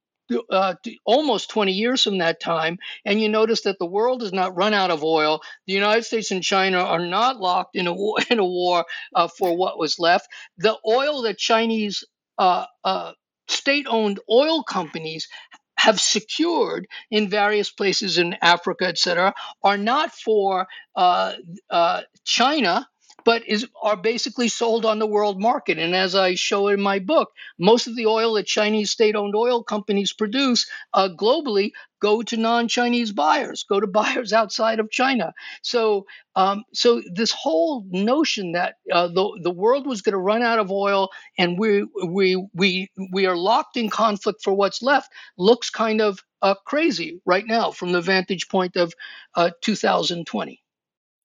[0.51, 0.75] uh,
[1.05, 4.75] almost 20 years from that time, and you notice that the world has not run
[4.75, 5.41] out of oil.
[5.67, 9.29] The United States and China are not locked in a war, in a war uh,
[9.29, 10.29] for what was left.
[10.59, 12.05] The oil that Chinese
[12.39, 13.13] uh, uh
[13.49, 15.29] state-owned oil companies
[15.77, 21.33] have secured in various places in Africa, et cetera, are not for uh,
[21.71, 22.87] uh, China
[23.25, 25.79] but is are basically sold on the world market.
[25.79, 29.63] And as I show in my book, most of the oil that Chinese state-owned oil
[29.63, 35.33] companies produce uh, globally go to non-Chinese buyers, go to buyers outside of China.
[35.63, 40.43] So, um, so this whole notion that uh, the the world was going to run
[40.43, 45.13] out of oil and we we we we are locked in conflict for what's left
[45.37, 48.95] looks kind of uh, crazy right now from the vantage point of
[49.35, 50.63] uh, 2020.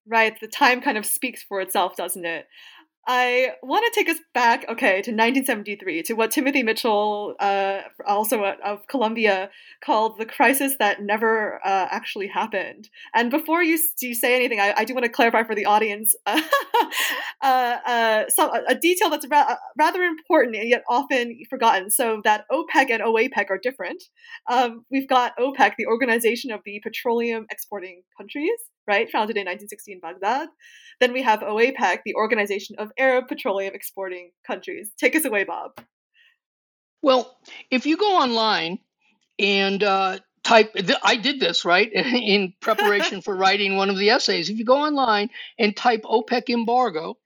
[0.08, 2.46] Right, the time kind of speaks for itself, doesn't it?
[3.08, 8.44] I want to take us back, okay, to 1973, to what Timothy Mitchell, uh, also
[8.44, 9.52] of Columbia,
[9.84, 12.90] called the crisis that never uh, actually happened.
[13.14, 16.16] And before you, you say anything, I, I do want to clarify for the audience
[16.26, 16.42] uh,
[17.44, 18.24] uh,
[18.68, 21.92] a detail that's ra- rather important and yet often forgotten.
[21.92, 24.02] So that OPEC and OAPEC are different.
[24.50, 28.50] Um, we've got OPEC, the Organization of the Petroleum Exporting Countries,
[28.88, 30.50] right, founded in 1960 in Baghdad.
[31.00, 34.90] Then we have OAPEC, the Organization of Arab Petroleum Exporting Countries.
[34.98, 35.80] Take us away, Bob.
[37.02, 37.38] Well,
[37.70, 38.80] if you go online
[39.38, 44.50] and uh, type, I did this, right, in preparation for writing one of the essays.
[44.50, 45.30] If you go online
[45.60, 47.18] and type OPEC embargo,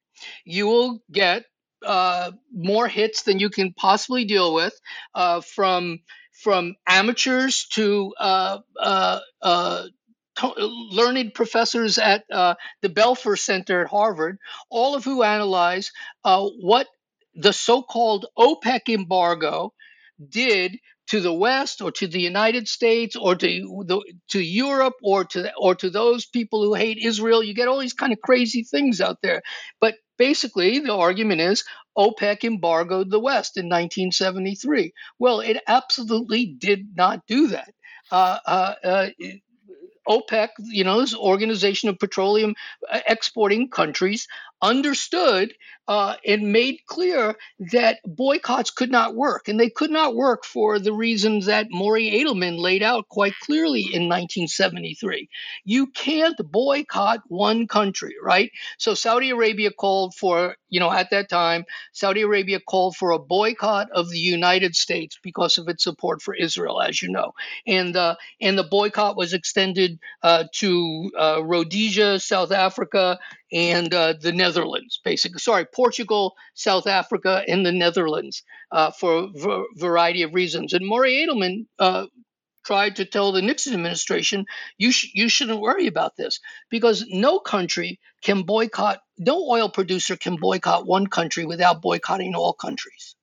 [0.43, 1.45] you will get
[1.86, 4.74] uh, more hits than you can possibly deal with
[5.16, 5.99] uh, from
[6.43, 9.84] from amateurs to uh, uh, uh
[10.58, 14.38] learned professors at uh, the Belfer Center at Harvard,
[14.70, 15.92] all of who analyze
[16.24, 16.88] uh, what
[17.36, 19.74] the so called OPEC embargo
[20.28, 20.78] did
[21.08, 23.48] to the West or to the United States or to
[23.88, 27.44] the, to Europe or to or to those people who hate Israel.
[27.44, 29.42] You get all these kind of crazy things out there.
[29.82, 31.64] But basically, the argument is
[31.98, 34.94] OPEC embargoed the West in 1973.
[35.18, 37.74] Well, it absolutely did not do that.
[38.12, 39.08] Uh, uh, uh,
[40.10, 42.55] OPEC, you know, this organization of petroleum
[42.91, 44.28] uh, exporting countries,
[44.62, 45.53] understood
[45.89, 47.36] uh, and made clear
[47.72, 49.47] that boycotts could not work.
[49.47, 53.82] And they could not work for the reasons that Maury Adelman laid out quite clearly
[53.82, 55.28] in 1973.
[55.66, 58.51] You can't boycott one country, right?
[58.78, 63.20] So Saudi Arabia called for, you know, at that time, Saudi Arabia called for a
[63.20, 67.34] boycott of the United States because of its support for Israel, as you know.
[67.66, 73.18] And, uh, and the boycott was extended uh, to uh, Rhodesia, South Africa,
[73.52, 75.39] and uh, the Netherlands, basically.
[75.39, 80.74] Sorry, Portugal, South Africa, and the Netherlands uh, for a variety of reasons.
[80.74, 82.08] And Maury Adelman uh,
[82.66, 84.45] tried to tell the Nixon administration,
[84.78, 86.39] you, sh- you shouldn't worry about this
[86.70, 92.54] because no country can boycott, no oil producer can boycott one country without boycotting all
[92.54, 93.16] countries.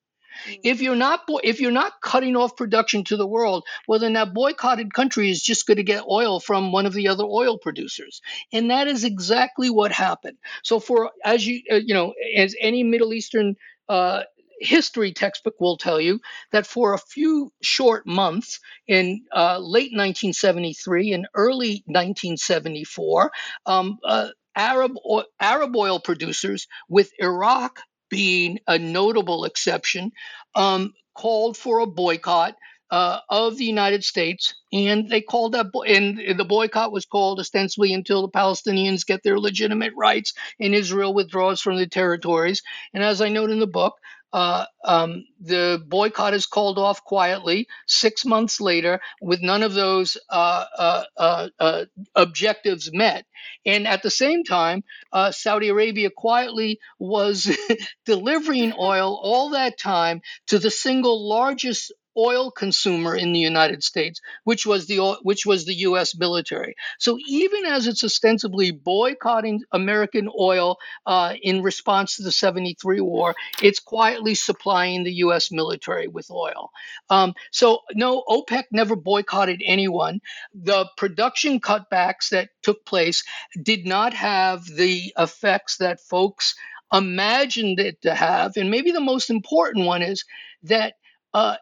[0.47, 0.59] Mm.
[0.63, 4.33] If you're not if you're not cutting off production to the world, well then that
[4.33, 8.21] boycotted country is just going to get oil from one of the other oil producers,
[8.51, 10.37] and that is exactly what happened.
[10.63, 13.55] So for as you uh, you know as any Middle Eastern
[13.89, 14.23] uh,
[14.59, 16.19] history textbook will tell you
[16.51, 23.31] that for a few short months in uh, late 1973 and early 1974,
[23.65, 24.93] um, uh, Arab
[25.39, 27.79] Arab oil producers, with Iraq
[28.09, 30.11] being a notable exception,
[30.55, 32.55] um, called for a boycott
[32.91, 37.39] uh, of the United States, and they called that, bo- and the boycott was called
[37.39, 42.61] ostensibly until the Palestinians get their legitimate rights and Israel withdraws from the territories.
[42.93, 43.95] And as I note in the book,
[44.33, 50.17] uh, um, the boycott is called off quietly six months later with none of those
[50.29, 53.25] uh, uh, uh, uh objectives met.
[53.65, 57.55] And at the same time, uh, Saudi Arabia quietly was
[58.05, 64.21] delivering oil all that time to the single largest oil consumer in the United States,
[64.43, 66.17] which was the which was the U.S.
[66.17, 66.75] military.
[66.99, 73.35] So even as it's ostensibly boycotting American oil uh, in response to the '73 war,
[73.61, 75.51] it's quietly supplying the U.S.
[75.51, 76.71] military with oil.
[77.09, 80.19] Um, so no, OPEC never boycotted anyone.
[80.53, 83.23] The production cutbacks that took place
[83.61, 86.55] did not have the effects that folks
[86.93, 88.57] imagined it to have.
[88.57, 90.23] And maybe the most important one is
[90.63, 90.93] that
[91.33, 91.57] uh,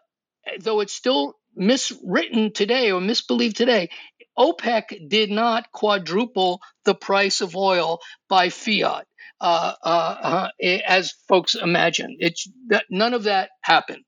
[0.60, 3.88] though it's still miswritten today or misbelieved today,
[4.38, 9.06] OPEC did not quadruple the price of oil by fiat,
[9.40, 9.86] uh, uh,
[10.22, 10.48] uh,
[10.86, 12.16] as folks imagine.
[12.18, 14.04] It's that none of that happened.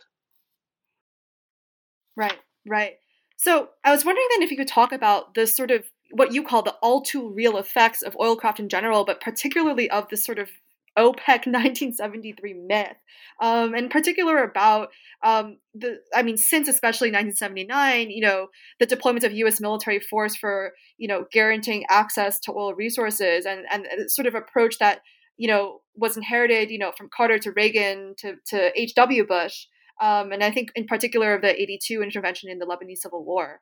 [2.16, 2.94] Right, right.
[3.36, 6.42] So I was wondering then if you could talk about the sort of what you
[6.42, 10.38] call the all too real effects of oilcraft in general, but particularly of this sort
[10.38, 10.50] of
[10.98, 12.96] OPEC 1973 myth,
[13.40, 14.88] um, in particular about
[15.22, 18.48] um, the, I mean, since especially 1979, you know,
[18.80, 19.60] the deployment of U.S.
[19.60, 24.78] military force for, you know, guaranteeing access to oil resources and and sort of approach
[24.78, 25.00] that,
[25.36, 29.26] you know, was inherited, you know, from Carter to Reagan to to H.W.
[29.26, 29.66] Bush,
[30.00, 33.60] um, and I think in particular of the 82 intervention in the Lebanese Civil War.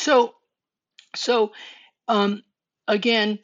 [0.00, 0.34] So,
[1.14, 1.52] so
[2.08, 2.42] um,
[2.88, 3.38] again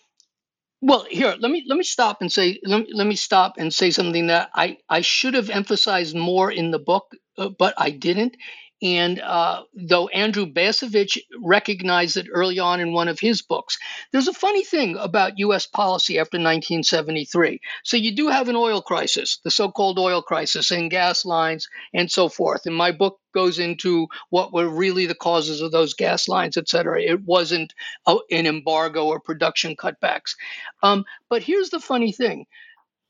[0.87, 3.75] well, here let me let me stop and say let me, let me stop and
[3.75, 7.91] say something that I I should have emphasized more in the book, uh, but I
[7.91, 8.37] didn't.
[8.83, 13.79] And uh, though Andrew Bacevich recognized it early on in one of his books,
[14.13, 15.67] there's a funny thing about U.S.
[15.67, 17.61] policy after 1973.
[17.85, 22.11] So you do have an oil crisis, the so-called oil crisis, and gas lines and
[22.11, 22.67] so forth.
[22.67, 26.69] And my book goes into what were really the causes of those gas lines, et
[26.69, 27.01] cetera.
[27.01, 27.73] It wasn't
[28.07, 30.35] a, an embargo or production cutbacks.
[30.83, 32.45] Um, but here's the funny thing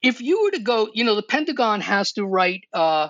[0.02, 3.08] if you were to go, you know, the Pentagon has to write uh,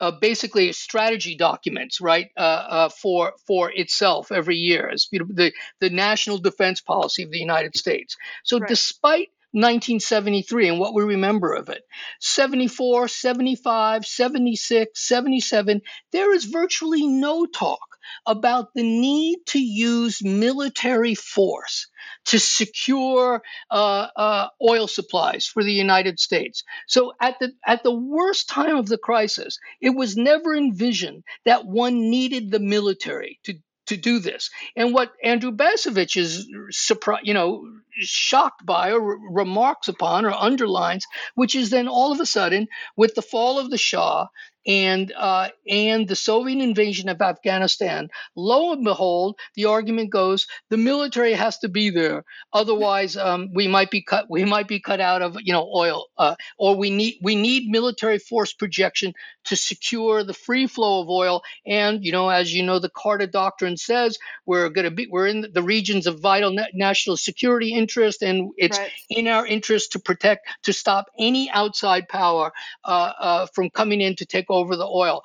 [0.00, 5.26] uh, basically strategy documents, right, uh, uh, for for itself every year as you know,
[5.28, 8.16] the the national defense policy of the United States.
[8.44, 8.68] So, right.
[8.68, 11.82] despite 1973 and what we remember of it
[12.20, 15.80] 74 75 76 77
[16.12, 17.94] there is virtually no talk
[18.26, 21.88] about the need to use military force
[22.26, 26.64] to secure uh, uh, oil supplies for the United States.
[26.86, 31.66] So at the at the worst time of the crisis, it was never envisioned that
[31.66, 33.54] one needed the military to
[33.86, 34.50] to do this.
[34.76, 40.32] And what Andrew Bacevich is surprised, you know, shocked by or re- remarks upon or
[40.32, 44.26] underlines, which is then all of a sudden, with the fall of the Shah
[44.66, 50.76] and uh, and the Soviet invasion of Afghanistan, lo and behold, the argument goes the
[50.76, 55.00] military has to be there, otherwise um, we might be cut we might be cut
[55.00, 59.12] out of you know oil, uh, or we need we need military force projection
[59.44, 61.42] to secure the free flow of oil.
[61.66, 65.26] And you know, as you know, the Carter Doctrine says we're going to be we're
[65.26, 68.90] in the regions of vital na- national security interest, and it's right.
[69.10, 72.52] in our interest to protect to stop any outside power
[72.84, 75.22] uh, uh, from coming in to take over the oil.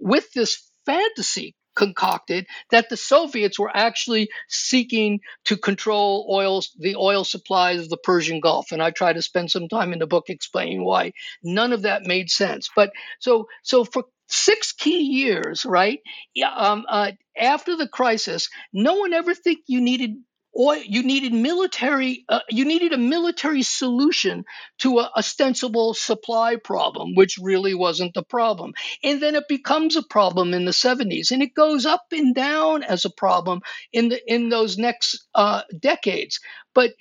[0.00, 7.80] With this fantasy concocted that the Soviets were actually seeking to control the oil supplies
[7.80, 8.72] of the Persian Gulf.
[8.72, 11.12] And I try to spend some time in the book explaining why
[11.42, 12.70] none of that made sense.
[12.74, 16.00] But so, so for six key years, right?
[16.44, 20.16] Um, uh, after the crisis, no one ever think you needed
[20.54, 24.44] or you needed military uh, you needed a military solution
[24.78, 28.72] to a ostensible supply problem which really wasn't the problem.
[29.02, 32.82] And then it becomes a problem in the 70s and it goes up and down
[32.82, 33.60] as a problem
[33.92, 36.40] in the in those next uh, decades.
[36.74, 36.92] But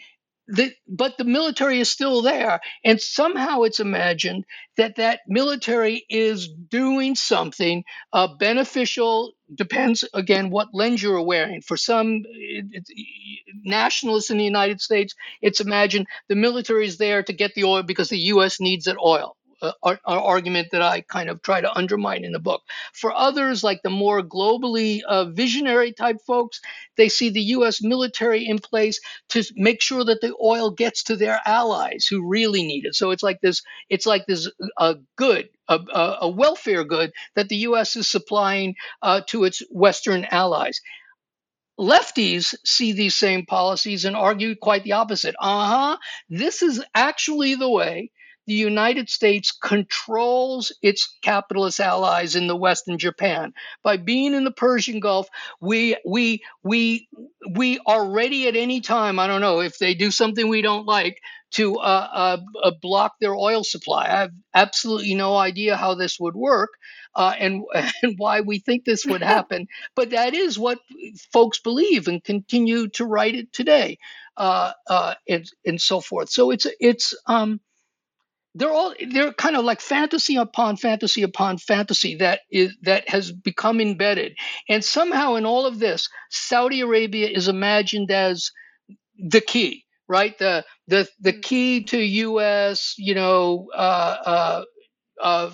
[0.47, 2.59] the, but the military is still there.
[2.83, 4.45] And somehow it's imagined
[4.77, 11.61] that that military is doing something uh, beneficial depends again what lens you're wearing.
[11.61, 12.85] For some it, it,
[13.63, 17.83] nationalists in the united states it's imagined the military is there to get the oil
[17.83, 21.73] because the us needs that oil uh, ar- argument that I kind of try to
[21.73, 22.61] undermine in the book.
[22.93, 26.59] For others, like the more globally uh, visionary type folks,
[26.97, 27.81] they see the U.S.
[27.81, 28.99] military in place
[29.29, 32.95] to make sure that the oil gets to their allies who really need it.
[32.95, 33.61] So it's like this.
[33.89, 35.79] It's like this uh, good, a,
[36.21, 37.95] a, welfare good that the U.S.
[37.95, 40.81] is supplying uh, to its Western allies.
[41.79, 45.35] Lefties see these same policies and argue quite the opposite.
[45.39, 45.97] Uh huh.
[46.29, 48.11] This is actually the way
[48.45, 53.53] the United States controls its capitalist allies in the West and Japan.
[53.83, 55.27] By being in the Persian Gulf,
[55.61, 57.07] we we we
[57.55, 59.19] we are ready at any time.
[59.19, 61.21] I don't know if they do something we don't like
[61.51, 64.05] to uh, uh, uh, block their oil supply.
[64.05, 66.69] I have absolutely no idea how this would work.
[67.15, 67.63] Uh, and
[68.01, 70.79] and why we think this would happen, but that is what
[71.31, 73.99] folks believe and continue to write it today,
[74.35, 76.29] uh, uh, and and so forth.
[76.29, 77.59] So it's it's um,
[78.55, 83.31] they're all they're kind of like fantasy upon fantasy upon fantasy that is that has
[83.31, 84.33] become embedded.
[84.69, 88.51] And somehow in all of this saudi arabia is imagined as
[89.17, 90.37] the key right?
[90.37, 91.97] The the the key to
[92.39, 94.63] us you know uh, uh,
[95.21, 95.51] uh,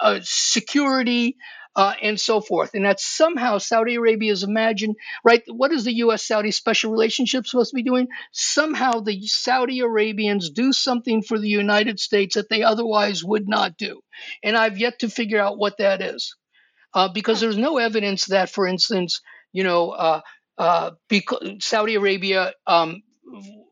[0.00, 1.36] uh security
[1.76, 2.74] uh, and so forth.
[2.74, 5.42] And that somehow Saudi Arabia is imagined, right?
[5.48, 6.24] What is the U.S.
[6.26, 8.08] Saudi special relationship supposed to be doing?
[8.32, 13.76] Somehow the Saudi Arabians do something for the United States that they otherwise would not
[13.76, 14.00] do.
[14.42, 16.36] And I've yet to figure out what that is.
[16.92, 19.20] Uh, because there's no evidence that, for instance,
[19.52, 20.20] you know, uh,
[20.58, 20.90] uh,
[21.58, 23.02] Saudi Arabia um,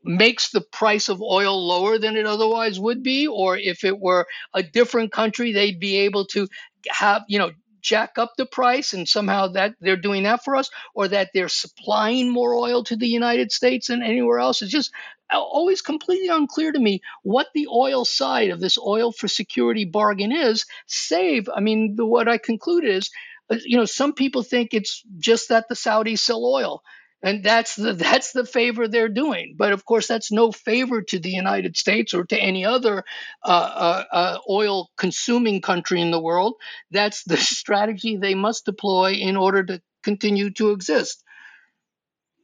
[0.03, 4.27] makes the price of oil lower than it otherwise would be, or if it were
[4.53, 6.49] a different country, they'd be able to
[6.89, 7.53] have, you know,
[7.83, 11.49] jack up the price and somehow that they're doing that for us or that they're
[11.49, 14.63] supplying more oil to the United States than anywhere else.
[14.63, 14.93] It's just
[15.31, 20.33] always completely unclear to me what the oil side of this oil for security bargain
[20.33, 20.67] is.
[20.87, 23.11] Save, I mean, the, what I conclude is,
[23.51, 26.83] uh, you know, some people think it's just that the Saudis sell oil
[27.23, 29.55] and that's the that's the favor they're doing.
[29.57, 33.05] But of course, that's no favor to the United States or to any other
[33.45, 36.55] uh, uh, uh, oil consuming country in the world.
[36.91, 41.23] That's the strategy they must deploy in order to continue to exist.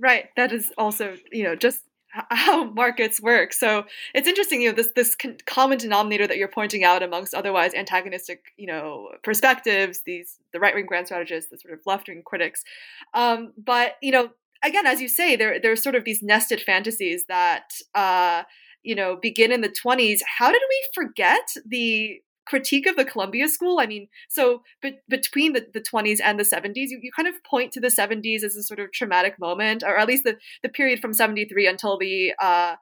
[0.00, 0.26] Right.
[0.36, 3.52] That is also you know just how markets work.
[3.52, 5.16] So it's interesting, you know, this this
[5.46, 10.00] common denominator that you're pointing out amongst otherwise antagonistic, you know, perspectives.
[10.06, 12.64] These the right wing grand strategists, the sort of left wing critics.
[13.12, 14.30] Um, but you know,
[14.62, 18.42] again, as you say, there there's sort of these nested fantasies that uh,
[18.82, 20.20] you know begin in the 20s.
[20.38, 23.78] How did we forget the critique of the Columbia School?
[23.78, 27.34] I mean, so be- between the, the 20s and the 70s, you, you kind of
[27.44, 30.68] point to the 70s as a sort of traumatic moment, or at least the, the
[30.70, 32.76] period from 73 until the uh,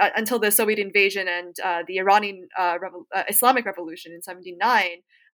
[0.00, 4.22] uh, until the Soviet invasion and uh, the Iranian uh, Revo- uh, Islamic Revolution in
[4.22, 4.86] 79.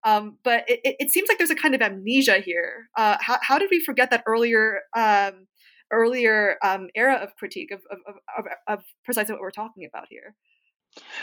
[0.05, 2.89] Um, but it, it, seems like there's a kind of amnesia here.
[2.97, 5.49] Uh, how, how, did we forget that earlier um,
[5.91, 7.99] earlier um, era of critique of, of,
[8.37, 10.35] of, of, precisely what we're talking about here.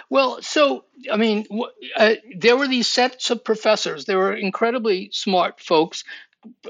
[0.09, 1.45] Well, so I mean,
[1.97, 4.05] uh, there were these sets of professors.
[4.05, 6.03] They were incredibly smart folks.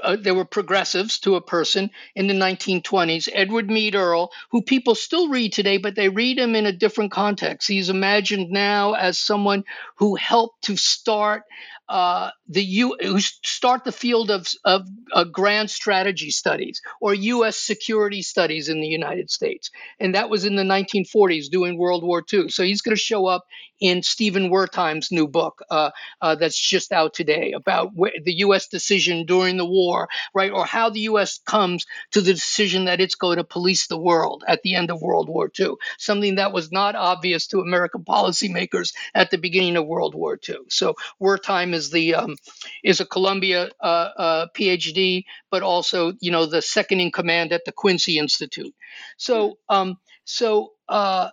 [0.02, 3.28] Uh, there were progressives to a person in the 1920s.
[3.30, 7.12] Edward Meade Earle, who people still read today, but they read him in a different
[7.12, 7.68] context.
[7.68, 9.64] He's imagined now as someone
[9.96, 11.42] who helped to start
[11.88, 17.56] uh, the U who start the field of, of uh, grand strategy studies or U.S.
[17.56, 19.70] security studies in the United States,
[20.00, 22.48] and that was in the 1940s, during World War II.
[22.48, 23.44] So he's going to show up
[23.80, 28.68] in Stephen Wertheim's new book uh, uh, that's just out today about the U.S.
[28.68, 31.40] decision during the war, right, or how the U.S.
[31.46, 35.02] comes to the decision that it's going to police the world at the end of
[35.02, 39.86] World War II, something that was not obvious to American policymakers at the beginning of
[39.86, 40.56] World War II.
[40.68, 42.36] So Wertheim is the um,
[42.82, 47.64] is a Columbia uh, uh, PhD, but also you know the second in command at
[47.64, 48.74] the Quincy Institute.
[49.16, 51.30] So um, so uh,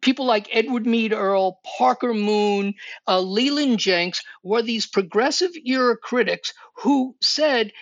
[0.00, 2.74] people like Edward Meade Earle, Parker Moon,
[3.08, 7.72] uh, Leland Jenks were these progressive era critics who said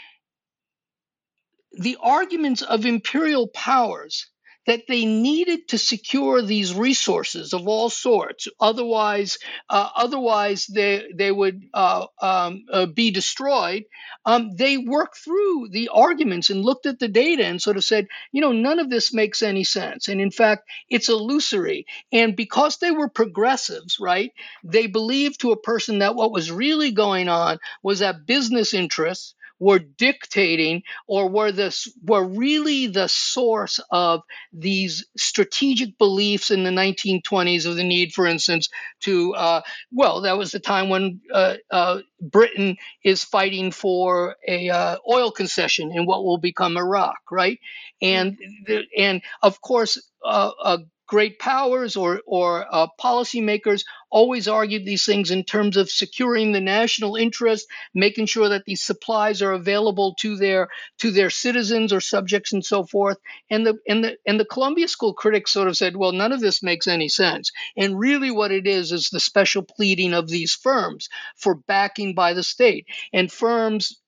[1.73, 4.27] the arguments of imperial powers
[4.67, 8.47] that they needed to secure these resources of all sorts.
[8.61, 9.39] Otherwise,
[9.69, 13.85] uh, otherwise they they would uh, um, uh, be destroyed.
[14.27, 18.07] Um, they worked through the arguments and looked at the data and sort of said,
[18.33, 20.09] you know, none of this makes any sense.
[20.09, 21.87] And in fact, it's illusory.
[22.13, 24.33] And because they were progressives, right,
[24.65, 29.35] they believed to a person that what was really going on was that business interests
[29.61, 36.71] were dictating or were this were really the source of these strategic beliefs in the
[36.71, 38.69] 1920s of the need, for instance,
[39.03, 44.71] to uh, well, that was the time when uh, uh, Britain is fighting for a
[44.71, 47.59] uh, oil concession in what will become Iraq, right?
[48.03, 48.39] And
[48.97, 50.79] and of course, uh, uh,
[51.11, 56.61] great powers or or uh, policymakers always argued these things in terms of securing the
[56.61, 62.01] national interest, making sure that these supplies are available to their to their citizens or
[62.01, 63.19] subjects and so forth.
[63.51, 66.41] And the and the and the Columbia School critics sort of said, well, none of
[66.41, 67.51] this makes any sense.
[67.77, 72.35] And really, what it is is the special pleading of these firms for backing by
[72.35, 74.01] the state and firms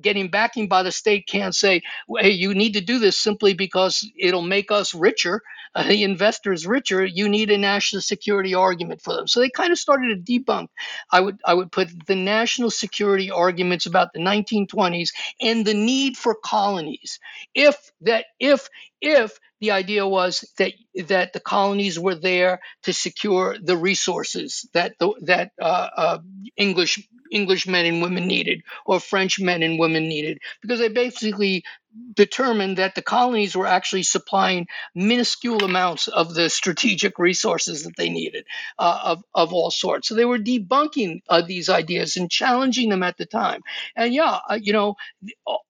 [0.00, 1.82] getting backing by the state can't say,
[2.18, 5.42] hey, you need to do this simply because it'll make us richer,
[5.74, 7.04] uh, the investors richer.
[7.04, 9.26] You need a national security argument for them.
[9.26, 10.68] So they kind of started to debunk.
[11.10, 16.16] I would I would put the national security arguments about the 1920s and the need
[16.16, 17.18] for colonies.
[17.54, 18.68] If that if
[19.00, 20.72] if the idea was that
[21.06, 26.18] that the colonies were there to secure the resources that the, that uh, uh,
[26.56, 31.64] English English men and women needed or French men and women needed, because they basically
[32.14, 38.10] determined that the colonies were actually supplying minuscule amounts of the strategic resources that they
[38.10, 38.44] needed
[38.78, 40.08] uh, of, of all sorts.
[40.08, 43.60] So they were debunking uh, these ideas and challenging them at the time.
[43.96, 44.96] And yeah, uh, you know,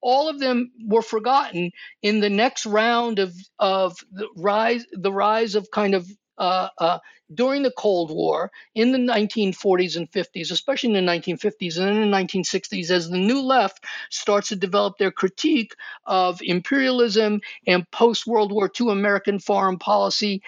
[0.01, 5.55] all of them were forgotten in the next round of, of the rise, the rise
[5.55, 6.07] of kind of
[6.39, 6.99] uh, uh,
[7.33, 12.09] during the Cold War in the 1940s and 50s, especially in the 1950s and in
[12.09, 15.75] the 1960s, as the New Left starts to develop their critique
[16.05, 20.41] of imperialism and post World War II American foreign policy,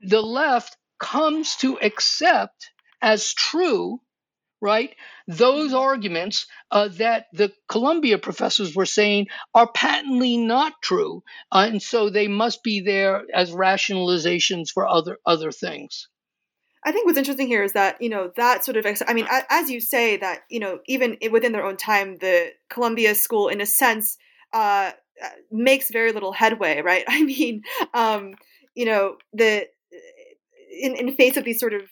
[0.00, 2.70] the left comes to accept
[3.02, 4.00] as true
[4.60, 4.94] right?
[5.26, 11.82] Those arguments uh, that the Columbia professors were saying are patently not true, uh, and
[11.82, 16.08] so they must be there as rationalizations for other other things.
[16.82, 19.70] I think what's interesting here is that you know that sort of I mean as
[19.70, 23.66] you say that you know even within their own time the Columbia School in a
[23.66, 24.16] sense
[24.52, 24.92] uh,
[25.22, 28.34] uh makes very little headway right I mean um,
[28.74, 29.66] you know the
[30.80, 31.82] in in face of these sort of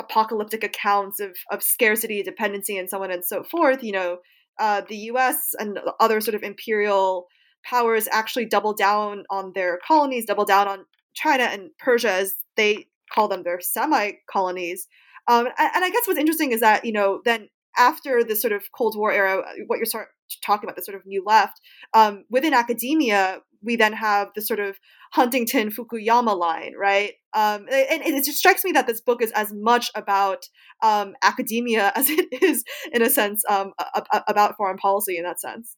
[0.00, 4.18] apocalyptic accounts of of scarcity dependency and so on and so forth you know
[4.60, 5.50] uh, the U.S.
[5.58, 7.26] and other sort of imperial
[7.64, 10.84] powers actually double down on their colonies double down on
[11.14, 14.86] China and Persia as they call them their semi colonies.
[15.26, 18.52] Um, and, and, I guess what's interesting is that you know then after the sort
[18.52, 20.08] of Cold War era, uh, what you're sort
[20.44, 21.60] talking about, the sort of new left
[21.92, 24.78] um, within academia, we then have the sort of
[25.12, 27.14] Huntington Fukuyama line, right?
[27.32, 30.44] Um, and, it just strikes me that this book is as much about
[30.82, 35.24] um, academia as it is, in a sense, um, a, a, about foreign policy in
[35.24, 35.76] that sense.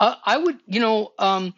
[0.00, 1.54] Uh, I would, you know, um,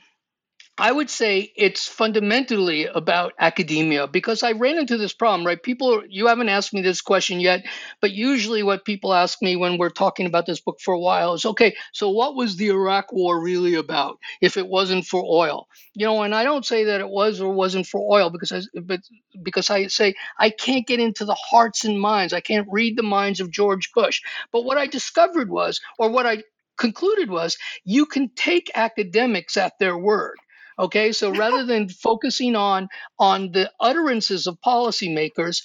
[0.78, 5.62] I would say it's fundamentally about academia because I ran into this problem, right?
[5.62, 7.64] People, you haven't asked me this question yet,
[8.02, 11.32] but usually what people ask me when we're talking about this book for a while
[11.32, 15.66] is, okay, so what was the Iraq War really about if it wasn't for oil?
[15.94, 18.60] You know, and I don't say that it was or wasn't for oil because I,
[18.82, 19.00] but
[19.42, 22.34] because I say I can't get into the hearts and minds.
[22.34, 24.20] I can't read the minds of George Bush.
[24.52, 26.42] But what I discovered was, or what I
[26.76, 30.36] concluded was, you can take academics at their word
[30.78, 35.62] Okay, so rather than focusing on on the utterances of policymakers,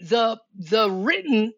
[0.00, 1.52] the the written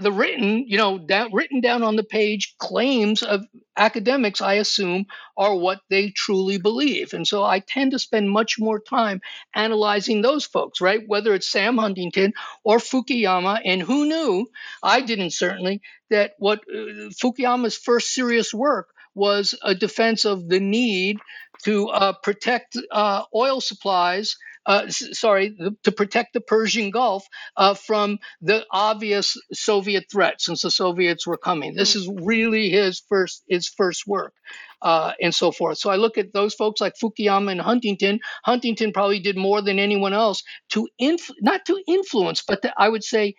[0.00, 3.44] the written you know down, written down on the page claims of
[3.76, 5.04] academics i assume
[5.36, 7.12] are what they truly believe.
[7.12, 9.20] And so i tend to spend much more time
[9.54, 11.02] analyzing those folks right?
[11.06, 12.32] Whether it's sam huntington
[12.64, 14.46] or fukuyama and who knew
[14.82, 20.60] i didn't certainly that what uh, fukuyama's first serious work was a defense of the
[20.60, 21.18] need
[21.64, 24.36] to uh, protect uh, oil supplies.
[24.66, 30.70] Uh, sorry, to protect the Persian Gulf uh, from the obvious Soviet threat, since the
[30.70, 31.74] Soviets were coming.
[31.74, 34.34] This is really his first his first work,
[34.82, 35.78] uh, and so forth.
[35.78, 38.20] So I look at those folks like Fukuyama and Huntington.
[38.44, 42.88] Huntington probably did more than anyone else to inf- not to influence, but to, I
[42.88, 43.34] would say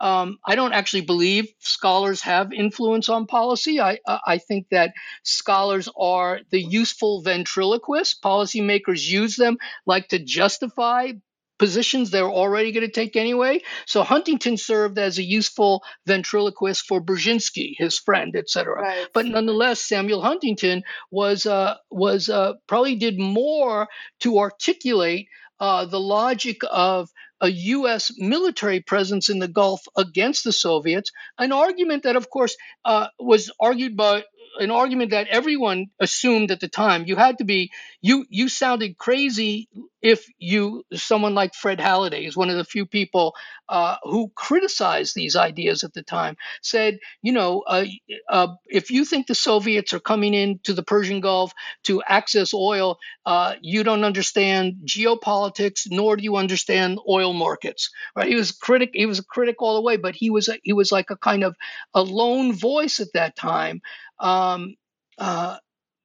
[0.00, 3.80] Um, I don't actually believe scholars have influence on policy.
[3.80, 4.92] I, I think that
[5.22, 8.18] scholars are the useful ventriloquists.
[8.22, 11.12] Policymakers use them like to justify
[11.58, 13.60] positions they're already going to take anyway.
[13.86, 18.82] So Huntington served as a useful ventriloquist for Brzezinski, his friend, etc.
[18.82, 19.08] Right.
[19.12, 23.88] But nonetheless, Samuel Huntington was uh, was uh, probably did more
[24.20, 25.28] to articulate
[25.58, 27.08] uh, the logic of
[27.40, 28.12] a U.S.
[28.18, 33.50] military presence in the Gulf against the Soviets, an argument that, of course, uh, was
[33.60, 34.24] argued by
[34.58, 37.04] an argument that everyone assumed at the time.
[37.06, 39.68] You had to be you you sounded crazy
[40.02, 43.34] if you someone like Fred Halliday is one of the few people
[43.68, 46.36] uh, who criticized these ideas at the time.
[46.62, 47.84] Said, you know, uh,
[48.28, 51.52] uh, if you think the Soviets are coming into the Persian Gulf
[51.84, 57.90] to access oil, uh, you don't understand geopolitics, nor do you understand oil markets.
[58.14, 58.28] Right?
[58.28, 58.90] He was critic.
[58.94, 61.16] He was a critic all the way, but he was a, he was like a
[61.16, 61.56] kind of
[61.94, 63.80] a lone voice at that time.
[64.20, 64.74] Um,
[65.18, 65.56] uh,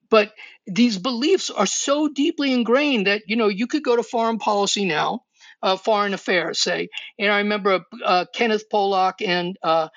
[0.09, 0.33] but
[0.67, 4.85] these beliefs are so deeply ingrained that you know you could go to foreign policy
[4.85, 5.21] now,
[5.63, 6.89] uh, foreign affairs, say,
[7.19, 9.89] and I remember uh, Kenneth Pollack and uh,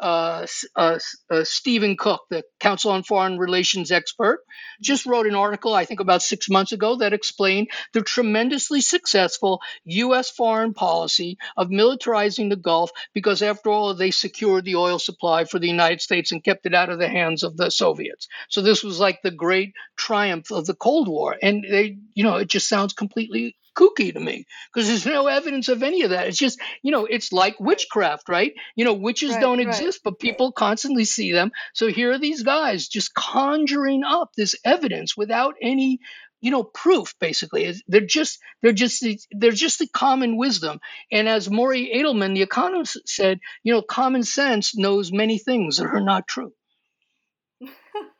[0.00, 0.98] uh, uh,
[1.30, 4.40] uh, Stephen Cook, the Council on Foreign Relations expert,
[4.82, 9.60] just wrote an article, I think about six months ago, that explained the tremendously successful
[9.84, 10.30] U.S.
[10.30, 15.58] foreign policy of militarizing the Gulf because, after all, they secured the oil supply for
[15.58, 18.28] the United States and kept it out of the hands of the Soviets.
[18.48, 21.36] So this was like the great triumph of the Cold War.
[21.40, 25.68] And they, you know, it just sounds completely kooky to me because there's no evidence
[25.68, 26.28] of any of that.
[26.28, 28.54] It's just, you know, it's like witchcraft, right?
[28.76, 29.66] You know, witches Right, don't right.
[29.68, 31.52] exist, but people constantly see them.
[31.74, 36.00] So here are these guys just conjuring up this evidence without any
[36.40, 40.78] you know proof basically they're just they're just they're just the common wisdom
[41.10, 45.86] and as Maury Adelman the economist said you know common sense knows many things that
[45.86, 46.52] are not true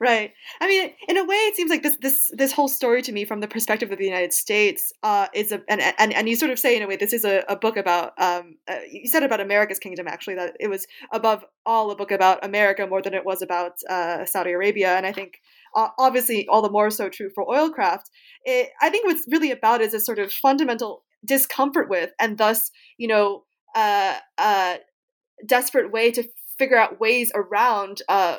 [0.00, 0.32] right.
[0.60, 3.24] I mean, in a way, it seems like this this this whole story to me,
[3.24, 6.50] from the perspective of the United States, uh, is a and, and and you sort
[6.50, 8.12] of say in a way, this is a, a book about.
[8.18, 12.10] Um, uh, you said about America's kingdom, actually, that it was above all a book
[12.10, 15.40] about America more than it was about uh, Saudi Arabia, and I think.
[15.74, 18.04] Uh, obviously, all the more so true for oilcraft.
[18.46, 23.08] I think what's really about is a sort of fundamental discomfort with, and thus, you
[23.08, 24.76] know, uh, uh,
[25.46, 26.24] desperate way to
[26.58, 28.38] figure out ways around uh,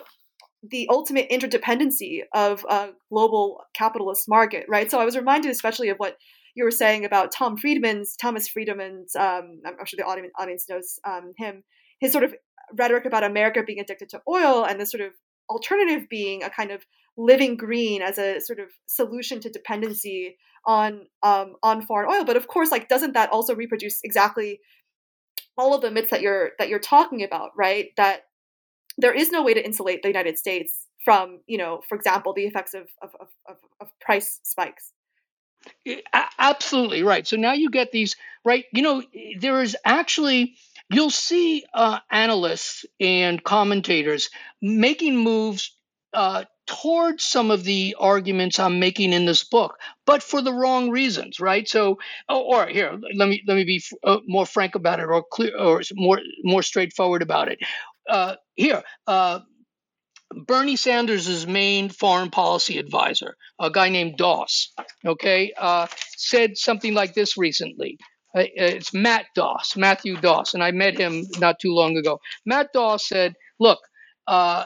[0.69, 4.89] the ultimate interdependency of a global capitalist market, right?
[4.89, 6.17] So I was reminded especially of what
[6.55, 10.99] you were saying about Tom Friedman's, Thomas Friedman's, um, I'm sure the audience, audience knows
[11.05, 11.63] um, him,
[11.99, 12.33] his sort of
[12.77, 15.13] rhetoric about America being addicted to oil and the sort of
[15.49, 16.85] alternative being a kind of
[17.17, 22.23] living green as a sort of solution to dependency on um, on foreign oil.
[22.23, 24.59] But of course, like, doesn't that also reproduce exactly
[25.57, 27.89] all of the myths that you're that you're talking about, right?
[27.97, 28.23] That
[28.97, 32.43] there is no way to insulate the United States from, you know, for example, the
[32.43, 33.09] effects of of,
[33.49, 34.93] of, of, price spikes.
[36.37, 39.01] Absolutely right so now you get these right you know
[39.39, 40.57] there is actually
[40.89, 44.29] you'll see uh, analysts and commentators
[44.61, 45.73] making moves
[46.13, 50.89] uh, towards some of the arguments I'm making in this book, but for the wrong
[50.89, 51.67] reasons, right?
[51.67, 51.97] So,
[52.29, 55.57] oh, or here, let me let me be uh, more frank about it, or clear,
[55.57, 57.59] or more more straightforward about it.
[58.09, 59.39] Uh, here, uh,
[60.47, 64.73] Bernie Sanders' main foreign policy advisor, a guy named Duss,
[65.05, 65.87] okay, uh,
[66.17, 67.97] said something like this recently.
[68.35, 72.19] Uh, It's Matt Duss, Matthew Duss, and I met him not too long ago.
[72.45, 73.79] Matt Duss said, "Look,
[74.27, 74.65] uh,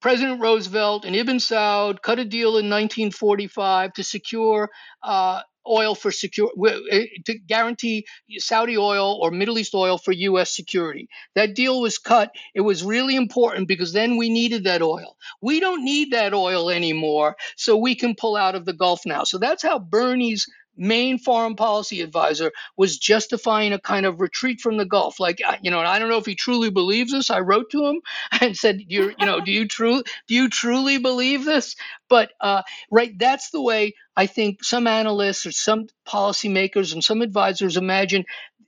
[0.00, 4.70] President Roosevelt and Ibn Saud cut a deal in 1945 to secure
[5.02, 6.50] uh, oil for secure
[6.90, 8.06] eh, to guarantee
[8.38, 10.54] Saudi oil or Middle East oil for U.S.
[10.54, 11.08] security.
[11.34, 12.30] That deal was cut.
[12.54, 15.16] It was really important because then we needed that oil.
[15.40, 19.24] We don't need that oil anymore, so we can pull out of the Gulf now.
[19.24, 20.46] So that's how Bernie's
[20.76, 25.20] main foreign policy advisor was justifying a kind of retreat from the Gulf.
[25.20, 27.30] Like, you know, and I don't know if he truly believes this.
[27.30, 28.00] I wrote to him
[28.40, 31.76] and said, "You're, you know, do you true, do you truly believe this?"
[32.08, 37.22] But uh, right, that's the way I think some analysts or some policymakers and some
[37.22, 38.24] advisors imagine.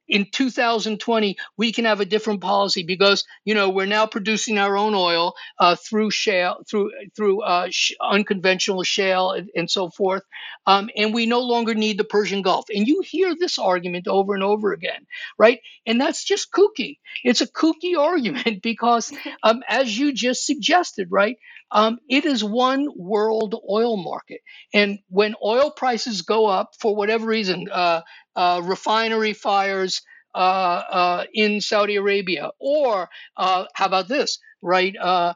[0.09, 4.77] In 2020, we can have a different policy because you know we're now producing our
[4.77, 10.23] own oil uh, through shale, through through uh, sh- unconventional shale and, and so forth,
[10.67, 12.67] um, and we no longer need the Persian Gulf.
[12.75, 15.07] And you hear this argument over and over again,
[15.39, 15.61] right?
[15.87, 16.99] And that's just kooky.
[17.25, 21.37] It's a kooky argument because, um, as you just suggested, right?
[21.71, 24.41] Um, it is one world oil market.
[24.73, 28.03] And when oil prices go up for whatever reason, uh,
[28.35, 30.03] uh, refinery fires,
[30.35, 34.95] uh, uh, in Saudi Arabia, or uh, how about this, right?
[34.97, 35.35] Uh,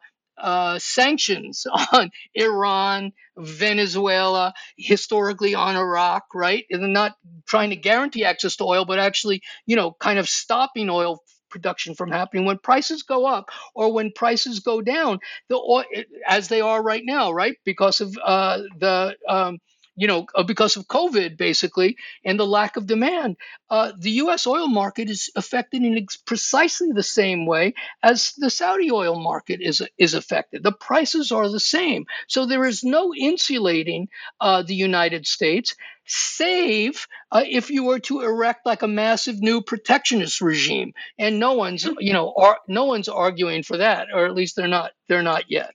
[0.79, 6.65] sanctions on Iran, Venezuela, historically on Iraq, right?
[6.71, 7.15] They're not
[7.47, 11.95] trying to guarantee access to oil, but actually, you know, kind of stopping oil production
[11.95, 12.47] from happening.
[12.47, 15.85] When prices go up or when prices go down the
[16.29, 17.57] as they are right now right?
[17.65, 19.59] Because of uh, the um,
[20.01, 23.37] you know, uh, because of COVID, basically, and the lack of demand.
[23.69, 24.47] Uh, the U.S.
[24.47, 29.83] oil market is affected in precisely the same way as the Saudi oil market is
[29.99, 30.63] is affected.
[30.63, 34.09] The prices are the same, so there is no insulating
[34.41, 35.77] uh, the United States,
[36.07, 41.53] save uh, if you were to erect like a massive new protectionist regime, and no
[41.53, 45.23] one's you know ar- no one's arguing for that, or at least they're not they're
[45.23, 45.75] not yet.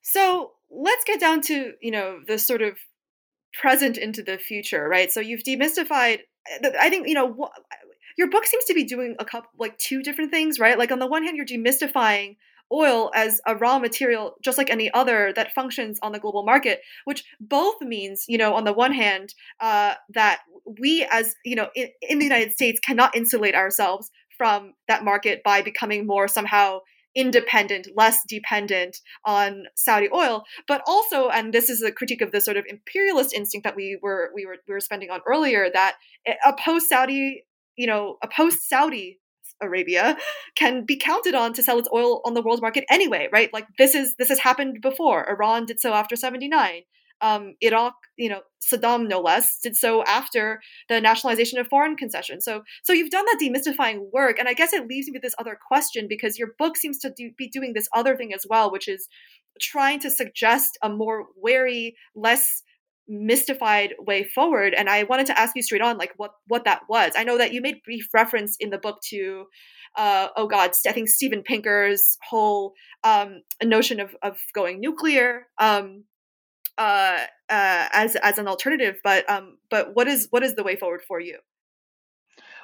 [0.00, 2.78] So let's get down to you know the sort of
[3.52, 5.10] present into the future, right?
[5.10, 6.20] So you've demystified.
[6.48, 7.50] Eh, I think you know
[8.16, 10.78] your book seems to be doing a couple, like two different things, right?
[10.78, 12.36] Like on the one hand, you're demystifying
[12.72, 16.80] oil as a raw material just like any other that functions on the global market
[17.04, 20.40] which both means you know on the one hand uh, that
[20.80, 25.42] we as you know in, in the united states cannot insulate ourselves from that market
[25.42, 26.78] by becoming more somehow
[27.14, 32.40] independent, less dependent on Saudi oil, but also, and this is a critique of the
[32.40, 35.96] sort of imperialist instinct that we were we were we were spending on earlier, that
[36.26, 37.44] a post Saudi,
[37.76, 39.18] you know, a post Saudi
[39.62, 40.16] Arabia
[40.56, 43.52] can be counted on to sell its oil on the world market anyway, right?
[43.52, 45.28] Like this is this has happened before.
[45.28, 46.82] Iran did so after 79
[47.20, 52.44] um, Iraq, you know, Saddam no less, did so after the nationalization of foreign concessions.
[52.44, 55.34] So, so you've done that demystifying work, and I guess it leaves me with this
[55.38, 58.70] other question because your book seems to do, be doing this other thing as well,
[58.70, 59.08] which is
[59.60, 62.62] trying to suggest a more wary, less
[63.10, 66.82] mystified way forward and i wanted to ask you straight on like what what that
[66.88, 69.46] was i know that you made brief reference in the book to
[69.96, 76.04] uh, oh god i think steven pinker's whole um, notion of, of going nuclear um,
[76.80, 77.18] uh,
[77.50, 78.96] uh, as as an alternative.
[79.04, 81.38] But um, but what is what is the way forward for you?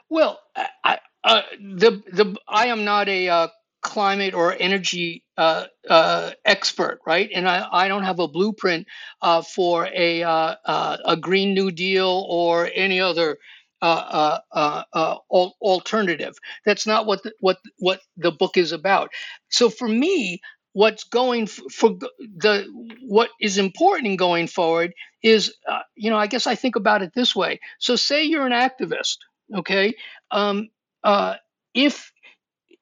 [0.08, 0.40] Well,
[0.84, 3.48] I, uh, the the I am not a uh,
[3.82, 7.28] climate or energy uh, uh, expert, right?
[7.34, 8.86] And I, I don't have a blueprint
[9.20, 13.36] uh, for a a Green New Deal or any other
[15.60, 16.34] alternative.
[16.64, 19.10] That's not what the, what what the book is about.
[19.50, 20.40] So for me,
[20.76, 22.66] what's going for the
[23.00, 27.00] what is important in going forward is uh, you know i guess i think about
[27.00, 27.58] it this way.
[27.78, 29.16] So say you're an activist
[29.54, 29.94] okay?
[30.30, 30.68] Um,
[31.02, 31.36] uh,
[31.72, 32.12] if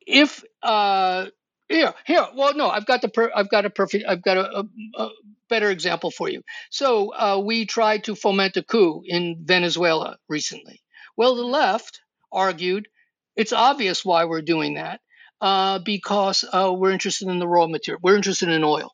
[0.05, 1.27] if uh,
[1.69, 4.59] here here well no i've got the per, i've got a perfect i've got a,
[4.59, 4.65] a,
[5.05, 5.09] a
[5.49, 6.43] better example for you.
[6.71, 10.83] So uh, we tried to foment a coup in venezuela recently.
[11.17, 12.01] Well the left
[12.33, 12.89] argued
[13.37, 15.01] it's obvious why we're doing that
[15.41, 18.01] uh, because uh, we're interested in the raw material.
[18.03, 18.91] We're interested in oil.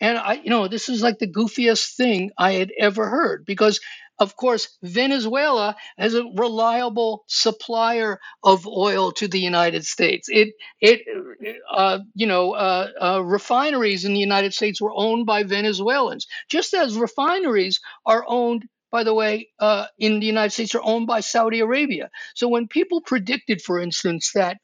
[0.00, 3.80] And I, you know, this is like the goofiest thing I had ever heard because,
[4.18, 10.28] of course, Venezuela is a reliable supplier of oil to the United States.
[10.30, 11.00] It, it,
[11.70, 16.74] uh, you know, uh, uh, refineries in the United States were owned by Venezuelans, just
[16.74, 21.20] as refineries are owned by the way, uh, in the United States are owned by
[21.20, 22.08] Saudi Arabia.
[22.34, 24.58] So when people predicted, for instance, that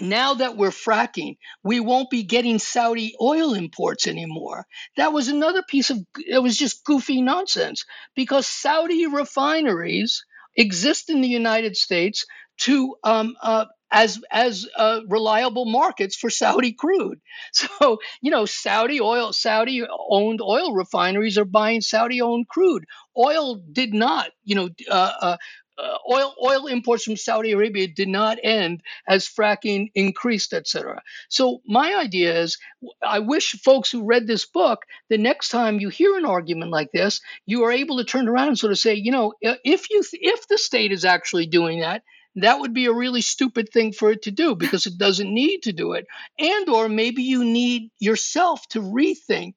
[0.00, 4.66] now that we're fracking, we won't be getting Saudi oil imports anymore.
[4.96, 7.84] That was another piece of it was just goofy nonsense
[8.14, 10.24] because Saudi refineries
[10.56, 12.26] exist in the United States
[12.58, 17.20] to um, uh, as as uh, reliable markets for Saudi crude.
[17.52, 22.84] So you know, Saudi oil, Saudi owned oil refineries are buying Saudi owned crude.
[23.16, 25.36] Oil did not, you know, uh,
[25.78, 31.02] uh oil oil imports from Saudi Arabia did not end as fracking increased, etc.
[31.28, 32.58] So my idea is,
[33.02, 36.92] I wish folks who read this book, the next time you hear an argument like
[36.92, 40.02] this, you are able to turn around and sort of say, you know, if you
[40.12, 42.02] if the state is actually doing that,
[42.36, 45.62] that would be a really stupid thing for it to do because it doesn't need
[45.62, 46.06] to do it
[46.38, 49.54] and or maybe you need yourself to rethink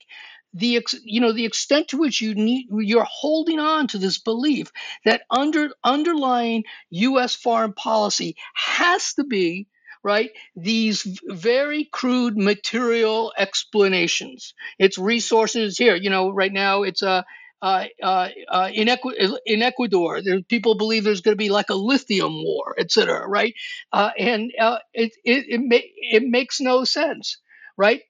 [0.53, 4.71] the you know the extent to which you need you're holding on to this belief
[5.05, 7.35] that under underlying U.S.
[7.35, 9.67] foreign policy has to be
[10.03, 17.25] right these very crude material explanations it's resources here you know right now it's a
[17.61, 21.69] uh, uh, uh, in, Equ- in Ecuador, there, people believe there's going to be like
[21.71, 23.53] a lithium war, et cetera, right?
[23.91, 27.37] Uh, and uh, it, it, it, ma- it makes no sense,
[27.77, 28.01] right?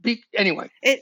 [0.00, 1.00] Uh, be, anyway, it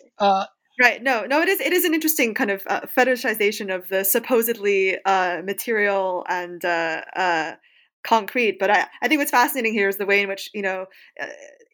[0.80, 1.02] Right.
[1.02, 1.60] No, no, it is.
[1.60, 7.02] It is an interesting kind of uh, fetishization of the supposedly uh, material and uh,
[7.16, 7.52] uh
[8.04, 8.58] concrete.
[8.60, 10.86] But I, I think what's fascinating here is the way in which you know
[11.20, 11.26] uh,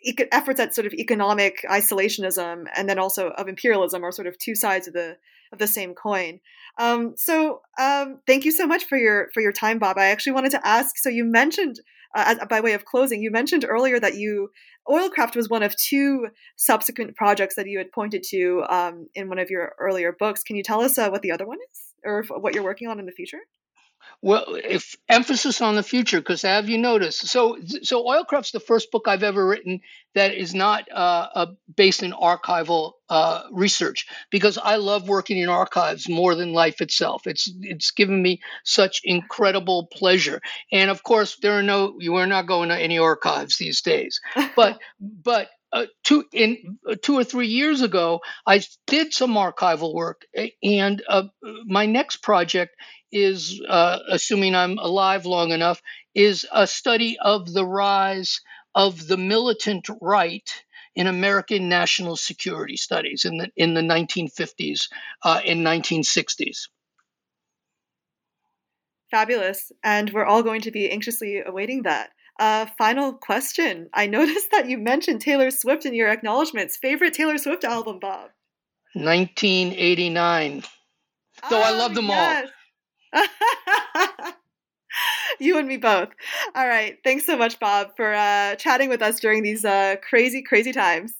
[0.02, 4.38] eco- efforts at sort of economic isolationism and then also of imperialism are sort of
[4.38, 5.18] two sides of the
[5.52, 6.40] of the same coin.
[6.78, 9.98] Um, so um, thank you so much for your for your time, Bob.
[9.98, 10.96] I actually wanted to ask.
[10.96, 11.80] So you mentioned,
[12.14, 14.50] uh, by way of closing, you mentioned earlier that you
[14.88, 19.38] Oilcraft was one of two subsequent projects that you had pointed to um, in one
[19.38, 20.42] of your earlier books.
[20.42, 22.98] Can you tell us uh, what the other one is, or what you're working on
[22.98, 23.40] in the future?
[24.22, 27.28] Well, if emphasis on the future, because have you noticed?
[27.28, 29.80] So, so Oilcraft's the first book I've ever written
[30.14, 31.46] that is not uh, uh,
[31.76, 37.26] based in archival uh, research, because I love working in archives more than life itself.
[37.26, 40.40] It's it's given me such incredible pleasure,
[40.72, 44.20] and of course, there are no you are not going to any archives these days.
[44.56, 49.92] But but uh, two in uh, two or three years ago, I did some archival
[49.92, 50.22] work,
[50.62, 51.24] and uh,
[51.66, 52.76] my next project
[53.14, 55.80] is, uh, assuming I'm alive long enough,
[56.14, 58.40] is a study of the rise
[58.74, 60.50] of the militant right
[60.94, 64.88] in American national security studies in the in the 1950s
[65.22, 66.68] uh, and 1960s.
[69.10, 72.10] Fabulous, and we're all going to be anxiously awaiting that.
[72.38, 73.88] Uh, final question.
[73.94, 76.76] I noticed that you mentioned Taylor Swift in your acknowledgments.
[76.76, 78.30] Favorite Taylor Swift album, Bob?
[78.94, 80.62] 1989.
[81.50, 82.44] Though oh, I love them yes.
[82.44, 82.50] all.
[85.40, 86.10] you and me both.
[86.54, 86.98] All right.
[87.04, 91.14] Thanks so much, Bob, for uh, chatting with us during these uh, crazy, crazy times.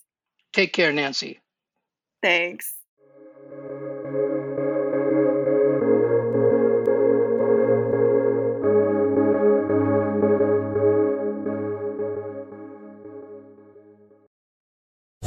[0.53, 1.41] Take care, Nancy.
[2.23, 2.75] Thanks.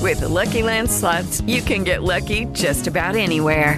[0.08, 3.78] With the Lucky Land slots, you can get lucky just about anywhere.